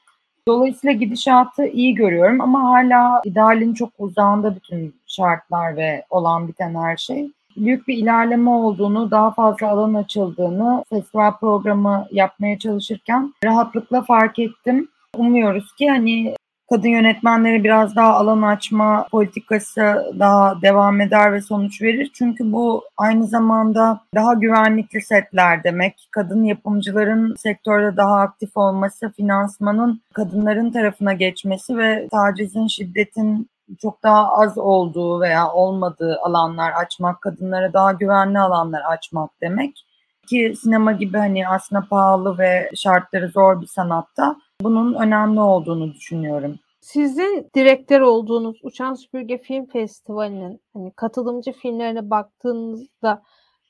Dolayısıyla 0.48 0.94
gidişatı 0.94 1.68
iyi 1.68 1.96
görüyorum 1.96 2.42
ama 2.42 2.64
hala 2.64 3.22
idealin 3.26 3.74
çok 3.74 3.90
uzağında 4.00 4.56
bütün 4.56 4.96
şartlar 5.08 5.76
ve 5.76 6.06
olan 6.10 6.48
biten 6.48 6.76
her 6.76 6.98
şey. 6.98 7.32
Büyük 7.58 7.88
bir 7.88 7.98
ilerleme 7.98 8.50
olduğunu, 8.50 9.12
daha 9.12 9.32
fazla 9.32 9.70
alan 9.70 9.94
açıldığını 9.94 10.84
festival 10.90 11.38
programı 11.38 12.08
yapmaya 12.12 12.60
çalışırken 12.60 13.34
rahatlıkla 13.44 14.02
fark 14.02 14.40
ettim. 14.40 14.88
Umuyoruz 15.18 15.76
ki 15.76 15.90
hani 15.90 16.36
kadın 16.72 16.90
yönetmenlere 16.90 17.64
biraz 17.64 17.96
daha 17.96 18.14
alan 18.14 18.42
açma 18.42 19.08
politikası 19.12 20.14
daha 20.20 20.62
devam 20.62 21.02
eder 21.02 21.34
ve 21.34 21.42
sonuç 21.42 21.82
verir. 21.82 22.12
Çünkü 22.14 22.52
bu 22.52 22.84
aynı 22.98 23.28
zamanda 23.28 24.02
daha 24.16 24.34
güvenlikli 24.34 25.02
setler 25.02 25.64
demek. 25.64 26.08
Kadın 26.12 26.44
yapımcıların 26.44 27.36
sektörde 27.36 27.98
daha 27.98 28.20
aktif 28.20 28.58
olması, 28.58 29.12
finansmanın 29.12 30.02
kadınların 30.14 30.72
tarafına 30.72 31.14
geçmesi 31.14 31.78
ve 31.78 32.08
tacizin, 32.12 32.68
şiddetin 32.68 33.50
çok 33.82 34.04
daha 34.04 34.32
az 34.32 34.58
olduğu 34.58 35.22
veya 35.22 35.52
olmadığı 35.52 36.20
alanlar 36.24 36.72
açmak, 36.72 37.22
kadınlara 37.22 37.74
daha 37.74 37.92
güvenli 37.92 38.40
alanlar 38.40 38.82
açmak 38.82 39.30
demek. 39.42 39.86
Ki 40.28 40.54
sinema 40.62 40.92
gibi 40.92 41.18
hani 41.18 41.48
aslında 41.48 41.86
pahalı 41.90 42.38
ve 42.38 42.70
şartları 42.76 43.30
zor 43.30 43.62
bir 43.62 43.68
sanatta 43.68 44.36
bunun 44.64 44.94
önemli 44.94 45.40
olduğunu 45.40 45.94
düşünüyorum. 45.94 46.60
Sizin 46.82 47.48
direktör 47.56 48.02
olduğunuz 48.02 48.60
Uçan 48.64 48.94
Süpürge 48.94 49.38
Film 49.38 49.66
Festivali'nin 49.66 50.62
hani 50.74 50.92
katılımcı 50.92 51.52
filmlerine 51.52 52.10
baktığınızda 52.10 53.22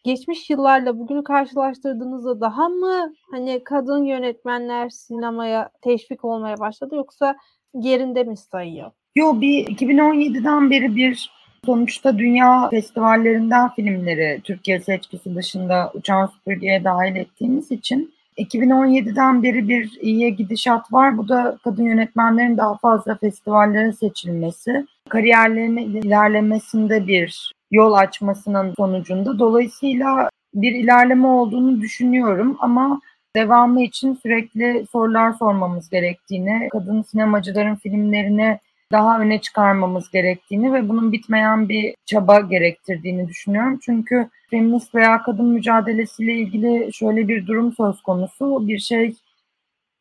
geçmiş 0.03 0.49
yıllarla 0.49 0.99
bugünü 0.99 1.23
karşılaştırdığınızda 1.23 2.41
daha 2.41 2.69
mı 2.69 3.13
hani 3.31 3.63
kadın 3.63 4.03
yönetmenler 4.03 4.89
sinemaya 4.89 5.69
teşvik 5.81 6.25
olmaya 6.25 6.59
başladı 6.59 6.95
yoksa 6.95 7.35
yerinde 7.73 8.23
mi 8.23 8.37
sayıyor? 8.37 8.91
Yo 9.15 9.41
bir 9.41 9.65
2017'den 9.65 10.69
beri 10.69 10.95
bir 10.95 11.31
sonuçta 11.65 12.17
dünya 12.17 12.69
festivallerinden 12.69 13.69
filmleri 13.69 14.41
Türkiye 14.43 14.79
seçkisi 14.79 15.35
dışında 15.35 15.91
Uçan 15.93 16.25
Süpürge'ye 16.25 16.83
dahil 16.83 17.15
ettiğimiz 17.15 17.71
için 17.71 18.13
2017'den 18.37 19.43
beri 19.43 19.69
bir 19.69 19.97
iyiye 20.01 20.29
gidişat 20.29 20.93
var. 20.93 21.17
Bu 21.17 21.29
da 21.29 21.57
kadın 21.63 21.83
yönetmenlerin 21.83 22.57
daha 22.57 22.77
fazla 22.77 23.15
festivallere 23.15 23.93
seçilmesi, 23.93 24.85
kariyerlerinin 25.09 25.95
ilerlemesinde 26.01 27.07
bir 27.07 27.53
yol 27.71 27.93
açmasının 27.93 28.73
sonucunda. 28.77 29.39
Dolayısıyla 29.39 30.29
bir 30.53 30.71
ilerleme 30.71 31.27
olduğunu 31.27 31.81
düşünüyorum 31.81 32.57
ama 32.59 33.01
devamı 33.35 33.83
için 33.83 34.19
sürekli 34.23 34.85
sorular 34.91 35.33
sormamız 35.33 35.89
gerektiğini, 35.89 36.69
kadın 36.71 37.01
sinemacıların 37.01 37.75
filmlerini 37.75 38.59
daha 38.91 39.19
öne 39.19 39.41
çıkarmamız 39.41 40.11
gerektiğini 40.11 40.73
ve 40.73 40.89
bunun 40.89 41.11
bitmeyen 41.11 41.69
bir 41.69 41.95
çaba 42.05 42.39
gerektirdiğini 42.39 43.27
düşünüyorum. 43.27 43.79
Çünkü 43.81 44.29
feminist 44.49 44.95
veya 44.95 45.23
kadın 45.23 45.45
mücadelesiyle 45.45 46.33
ilgili 46.33 46.93
şöyle 46.93 47.27
bir 47.27 47.47
durum 47.47 47.73
söz 47.73 48.01
konusu. 48.01 48.67
Bir 48.67 48.79
şey 48.79 49.15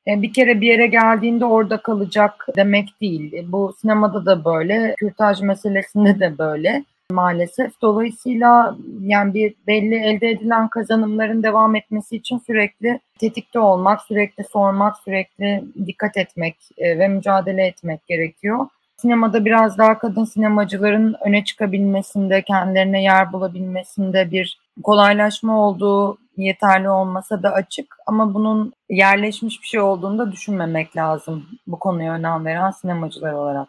e, 0.07 0.22
bir 0.22 0.33
kere 0.33 0.61
bir 0.61 0.66
yere 0.66 0.87
geldiğinde 0.87 1.44
orada 1.44 1.76
kalacak 1.76 2.46
demek 2.57 3.00
değil. 3.00 3.46
Bu 3.48 3.74
sinemada 3.81 4.26
da 4.26 4.44
böyle, 4.44 4.94
kürtaj 4.98 5.40
meselesinde 5.40 6.20
de 6.20 6.38
böyle 6.38 6.85
maalesef. 7.11 7.83
Dolayısıyla 7.83 8.76
yani 9.00 9.35
bir 9.35 9.55
belli 9.66 9.94
elde 9.94 10.31
edilen 10.31 10.68
kazanımların 10.68 11.42
devam 11.42 11.76
etmesi 11.76 12.16
için 12.16 12.38
sürekli 12.38 13.00
tetikte 13.18 13.59
olmak, 13.59 14.03
sürekli 14.03 14.44
sormak, 14.44 14.96
sürekli 14.98 15.64
dikkat 15.87 16.16
etmek 16.16 16.57
e, 16.79 16.98
ve 16.98 17.09
mücadele 17.09 17.66
etmek 17.66 18.07
gerekiyor 18.07 18.66
sinemada 19.01 19.45
biraz 19.45 19.79
daha 19.79 19.99
kadın 19.99 20.25
sinemacıların 20.25 21.17
öne 21.27 21.45
çıkabilmesinde, 21.45 22.43
kendilerine 22.43 23.03
yer 23.03 23.33
bulabilmesinde 23.33 24.31
bir 24.31 24.59
kolaylaşma 24.83 25.69
olduğu 25.69 26.19
yeterli 26.37 26.91
olmasa 26.91 27.43
da 27.43 27.53
açık 27.53 27.97
ama 28.07 28.35
bunun 28.35 28.73
yerleşmiş 28.89 29.63
bir 29.63 29.67
şey 29.67 29.81
olduğunu 29.81 30.19
da 30.19 30.33
düşünmemek 30.33 30.97
lazım 30.97 31.47
bu 31.67 31.79
konuya 31.79 32.13
önem 32.13 32.45
veren 32.45 32.71
sinemacılar 32.71 33.33
olarak. 33.33 33.69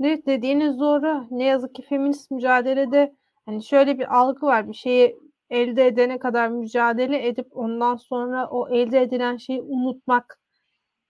Evet 0.00 0.26
dediğiniz 0.26 0.80
doğru. 0.80 1.26
Ne 1.30 1.44
yazık 1.44 1.74
ki 1.74 1.82
feminist 1.82 2.30
mücadelede 2.30 3.14
hani 3.46 3.64
şöyle 3.64 3.98
bir 3.98 4.16
algı 4.16 4.46
var. 4.46 4.68
Bir 4.68 4.74
şeyi 4.74 5.16
elde 5.50 5.86
edene 5.86 6.18
kadar 6.18 6.48
mücadele 6.48 7.28
edip 7.28 7.46
ondan 7.56 7.96
sonra 7.96 8.46
o 8.46 8.68
elde 8.68 9.02
edilen 9.02 9.36
şeyi 9.36 9.62
unutmak 9.62 10.38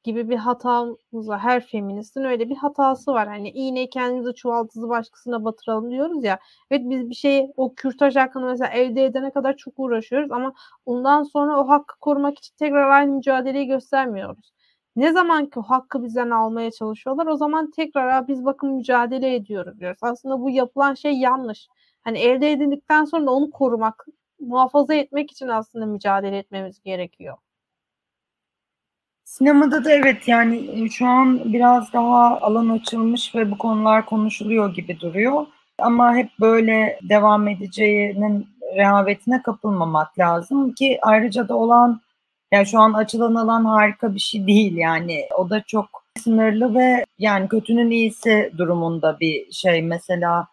gibi 0.07 0.29
bir 0.31 0.37
hatamız 0.37 1.29
var. 1.29 1.40
Her 1.40 1.66
feministin 1.66 2.25
öyle 2.25 2.49
bir 2.49 2.57
hatası 2.57 3.12
var. 3.12 3.29
Hani 3.29 3.51
iğneyi 3.51 3.90
kendimize 3.90 4.33
çuvaltızı 4.33 4.88
başkasına 4.88 5.45
batıralım 5.45 5.90
diyoruz 5.90 6.25
ya. 6.25 6.38
Evet 6.71 6.83
biz 6.85 7.11
bir 7.11 7.14
şeyi 7.14 7.53
o 7.57 7.75
kürtaj 7.75 8.16
hakkını 8.16 8.47
mesela 8.47 8.71
elde 8.71 9.05
edene 9.05 9.31
kadar 9.31 9.57
çok 9.57 9.75
uğraşıyoruz 9.77 10.33
ama 10.33 10.55
ondan 10.87 11.23
sonra 11.23 11.61
o 11.61 11.69
hakkı 11.69 11.99
korumak 12.01 12.38
için 12.38 12.55
tekrar 12.59 12.90
aynı 12.90 13.12
mücadeleyi 13.12 13.66
göstermiyoruz. 13.66 14.53
Ne 14.97 15.12
zaman 15.12 15.47
ki 15.47 15.59
o 15.61 15.62
hakkı 15.62 16.03
bizden 16.05 16.31
almaya 16.31 16.71
çalışıyorlar 16.71 17.27
o 17.27 17.37
zaman 17.37 17.71
tekrar 17.71 18.29
biz 18.29 18.45
bakın 18.45 18.71
mücadele 18.75 19.35
ediyoruz 19.35 19.81
diyoruz. 19.81 19.99
Aslında 20.03 20.40
bu 20.40 20.51
yapılan 20.51 20.95
şey 20.95 21.12
yanlış. 21.12 21.69
Hani 22.05 22.19
elde 22.19 22.53
edildikten 22.53 23.05
sonra 23.05 23.31
onu 23.31 23.51
korumak, 23.51 24.07
muhafaza 24.40 24.95
etmek 24.95 25.31
için 25.31 25.49
aslında 25.49 25.87
mücadele 25.87 26.38
etmemiz 26.38 26.81
gerekiyor. 26.83 27.37
Sinemada 29.26 29.84
da 29.84 29.92
evet 29.92 30.28
yani 30.28 30.84
e, 30.84 30.88
şu 30.88 31.06
an 31.06 31.52
biraz 31.52 31.92
daha 31.92 32.40
alan 32.40 32.68
açılmış 32.68 33.34
ve 33.34 33.50
bu 33.50 33.58
konular 33.58 34.06
konuşuluyor 34.06 34.74
gibi 34.74 35.00
duruyor. 35.00 35.46
Ama 35.78 36.16
hep 36.16 36.30
böyle 36.40 37.00
devam 37.02 37.48
edeceğinin 37.48 38.48
rehavetine 38.76 39.42
kapılmamak 39.42 40.18
lazım 40.18 40.72
ki 40.72 40.98
ayrıca 41.02 41.48
da 41.48 41.56
olan 41.56 42.00
Yani 42.52 42.66
şu 42.66 42.80
an 42.80 42.92
açılan 42.92 43.34
alan 43.34 43.64
harika 43.64 44.14
bir 44.14 44.20
şey 44.20 44.46
değil 44.46 44.76
yani. 44.76 45.28
O 45.38 45.50
da 45.50 45.62
çok 45.62 46.04
sınırlı 46.18 46.74
ve 46.74 47.04
yani 47.18 47.48
kötünün 47.48 47.90
iyisi 47.90 48.52
durumunda 48.58 49.20
bir 49.20 49.52
şey. 49.52 49.82
Mesela 49.82 50.48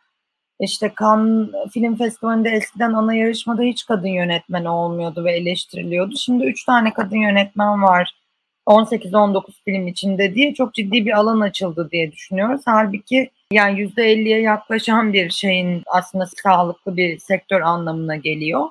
işte 0.59 0.93
Cannes 0.99 1.49
Film 1.73 1.95
Festivali'nde 1.95 2.49
eskiden 2.49 2.93
ana 2.93 3.13
yarışmada 3.15 3.61
hiç 3.61 3.85
kadın 3.85 4.07
yönetmen 4.07 4.65
olmuyordu 4.65 5.23
ve 5.25 5.33
eleştiriliyordu. 5.33 6.15
Şimdi 6.17 6.45
üç 6.45 6.65
tane 6.65 6.93
kadın 6.93 7.17
yönetmen 7.17 7.81
var 7.83 8.22
18-19 8.67 9.43
film 9.65 9.87
içinde 9.87 10.35
diye 10.35 10.53
çok 10.53 10.73
ciddi 10.73 11.05
bir 11.05 11.11
alan 11.11 11.39
açıldı 11.39 11.89
diye 11.91 12.11
düşünüyoruz. 12.11 12.61
Halbuki 12.65 13.29
yani 13.51 13.79
%50'ye 13.79 14.41
yaklaşan 14.41 15.13
bir 15.13 15.29
şeyin 15.29 15.83
aslında 15.85 16.25
sağlıklı 16.43 16.97
bir 16.97 17.19
sektör 17.19 17.61
anlamına 17.61 18.15
geliyor. 18.15 18.69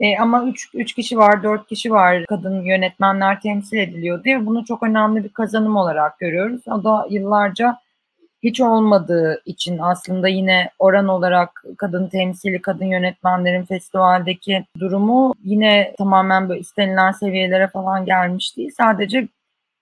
E, 0.00 0.18
ama 0.18 0.44
3 0.44 0.68
3 0.74 0.94
kişi 0.94 1.18
var, 1.18 1.42
4 1.42 1.68
kişi 1.68 1.90
var 1.90 2.24
kadın 2.26 2.62
yönetmenler 2.62 3.40
temsil 3.40 3.76
ediliyor 3.76 4.24
diye 4.24 4.46
bunu 4.46 4.64
çok 4.64 4.82
önemli 4.82 5.24
bir 5.24 5.28
kazanım 5.28 5.76
olarak 5.76 6.18
görüyoruz. 6.18 6.60
O 6.68 6.84
da 6.84 7.06
yıllarca 7.10 7.78
hiç 8.42 8.60
olmadığı 8.60 9.42
için 9.44 9.78
aslında 9.78 10.28
yine 10.28 10.70
oran 10.78 11.08
olarak 11.08 11.64
kadın 11.78 12.08
temsili, 12.08 12.62
kadın 12.62 12.84
yönetmenlerin 12.84 13.64
festivaldeki 13.64 14.64
durumu 14.78 15.34
yine 15.44 15.94
tamamen 15.98 16.48
böyle 16.48 16.60
istenilen 16.60 17.12
seviyelere 17.12 17.68
falan 17.68 18.04
gelmiş 18.04 18.56
değil. 18.56 18.70
Sadece 18.76 19.28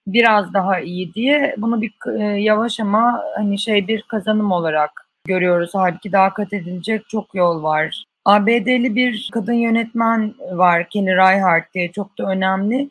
biraz 0.06 0.54
daha 0.54 0.80
iyi 0.80 1.14
diye 1.14 1.54
bunu 1.58 1.82
bir 1.82 1.94
e, 2.18 2.22
yavaş 2.22 2.80
ama 2.80 3.24
hani 3.36 3.58
şey 3.58 3.88
bir 3.88 4.02
kazanım 4.02 4.52
olarak 4.52 5.08
görüyoruz. 5.24 5.70
Halbuki 5.74 6.12
daha 6.12 6.34
kat 6.34 6.52
edilecek 6.52 7.08
çok 7.08 7.34
yol 7.34 7.62
var. 7.62 8.04
ABD'li 8.24 8.94
bir 8.94 9.30
kadın 9.32 9.52
yönetmen 9.52 10.34
var 10.52 10.88
Kelly 10.88 11.16
Reichardt 11.16 11.74
diye 11.74 11.92
çok 11.92 12.18
da 12.18 12.24
önemli. 12.24 12.90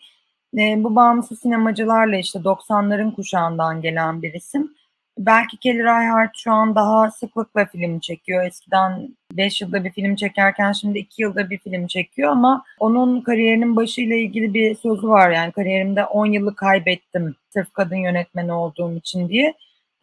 E, 0.57 0.83
bu 0.83 0.95
bağımsız 0.95 1.39
sinemacılarla 1.39 2.17
işte 2.17 2.39
90'ların 2.39 3.15
kuşağından 3.15 3.81
gelen 3.81 4.21
bir 4.21 4.33
isim. 4.33 4.71
Belki 5.17 5.57
Kelly 5.57 5.79
Reichardt 5.79 6.37
şu 6.37 6.51
an 6.51 6.75
daha 6.75 7.11
sıklıkla 7.11 7.65
film 7.65 7.99
çekiyor. 7.99 8.45
Eskiden 8.45 9.17
5 9.33 9.61
yılda 9.61 9.83
bir 9.83 9.91
film 9.91 10.15
çekerken 10.15 10.71
şimdi 10.71 10.99
2 10.99 11.21
yılda 11.21 11.49
bir 11.49 11.57
film 11.57 11.87
çekiyor 11.87 12.31
ama 12.31 12.63
onun 12.79 13.21
kariyerinin 13.21 13.75
başıyla 13.75 14.15
ilgili 14.15 14.53
bir 14.53 14.75
sözü 14.75 15.07
var 15.07 15.31
yani 15.31 15.51
kariyerimde 15.51 16.05
10 16.05 16.25
yılı 16.25 16.55
kaybettim 16.55 17.35
sırf 17.49 17.73
kadın 17.73 17.95
yönetmeni 17.95 18.53
olduğum 18.53 18.95
için 18.95 19.29
diye. 19.29 19.53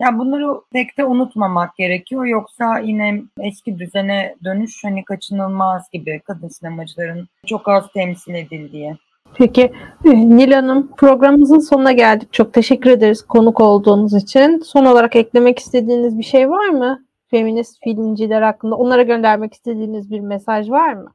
Yani 0.01 0.19
bunları 0.19 0.61
pek 0.73 0.99
de 0.99 1.05
unutmamak 1.05 1.77
gerekiyor. 1.77 2.25
Yoksa 2.25 2.79
yine 2.79 3.23
eski 3.41 3.79
düzene 3.79 4.37
dönüş 4.45 4.85
hani 4.85 5.05
kaçınılmaz 5.05 5.91
gibi 5.93 6.21
kadın 6.25 6.49
sinemacıların 6.49 7.29
çok 7.47 7.69
az 7.69 7.93
temsil 7.93 8.35
edildiği. 8.35 8.97
Peki 9.35 9.73
e, 10.05 10.11
Nil 10.11 10.53
Hanım 10.53 10.91
programımızın 10.97 11.59
sonuna 11.59 11.93
geldik. 11.93 12.33
Çok 12.33 12.53
teşekkür 12.53 12.91
ederiz 12.91 13.23
konuk 13.23 13.61
olduğunuz 13.61 14.15
için. 14.15 14.59
Son 14.59 14.85
olarak 14.85 15.17
eklemek 15.17 15.59
istediğiniz 15.59 16.19
bir 16.19 16.23
şey 16.23 16.51
var 16.51 16.69
mı? 16.69 17.05
Feminist 17.31 17.85
filmciler 17.85 18.43
hakkında 18.43 18.77
onlara 18.77 19.03
göndermek 19.03 19.55
istediğiniz 19.55 20.11
bir 20.11 20.21
mesaj 20.21 20.71
var 20.71 20.93
mı? 20.93 21.13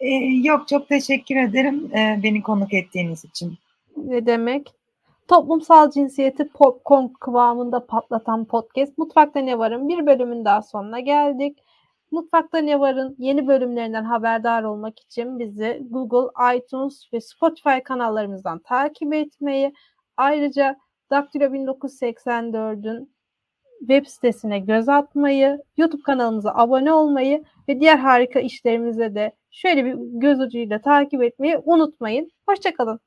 Ee, 0.00 0.08
yok 0.42 0.68
çok 0.68 0.88
teşekkür 0.88 1.36
ederim 1.36 1.90
e, 1.94 2.20
beni 2.22 2.42
konuk 2.42 2.74
ettiğiniz 2.74 3.24
için. 3.24 3.54
Ne 3.96 4.26
demek? 4.26 4.74
Toplumsal 5.28 5.90
cinsiyeti 5.90 6.48
popcorn 6.48 7.06
kıvamında 7.20 7.86
patlatan 7.86 8.44
podcast 8.44 8.98
Mutfakta 8.98 9.40
Ne 9.40 9.58
Var'ın 9.58 9.88
bir 9.88 10.06
bölümün 10.06 10.44
daha 10.44 10.62
sonuna 10.62 11.00
geldik. 11.00 11.58
Mutfakta 12.14 12.58
Ne 12.58 12.80
Var'ın 12.80 13.16
yeni 13.18 13.46
bölümlerinden 13.46 14.04
haberdar 14.04 14.62
olmak 14.62 15.00
için 15.00 15.38
bizi 15.38 15.82
Google, 15.90 16.56
iTunes 16.56 17.12
ve 17.12 17.20
Spotify 17.20 17.78
kanallarımızdan 17.84 18.58
takip 18.58 19.14
etmeyi, 19.14 19.72
ayrıca 20.16 20.76
Daktilo 21.10 21.44
1984'ün 21.44 23.14
web 23.80 24.06
sitesine 24.06 24.58
göz 24.58 24.88
atmayı, 24.88 25.62
YouTube 25.76 26.02
kanalımıza 26.02 26.52
abone 26.54 26.92
olmayı 26.92 27.44
ve 27.68 27.80
diğer 27.80 27.98
harika 27.98 28.40
işlerimize 28.40 29.14
de 29.14 29.32
şöyle 29.50 29.84
bir 29.84 29.94
göz 29.98 30.40
ucuyla 30.40 30.80
takip 30.80 31.22
etmeyi 31.22 31.58
unutmayın. 31.64 32.30
Hoşçakalın. 32.48 33.00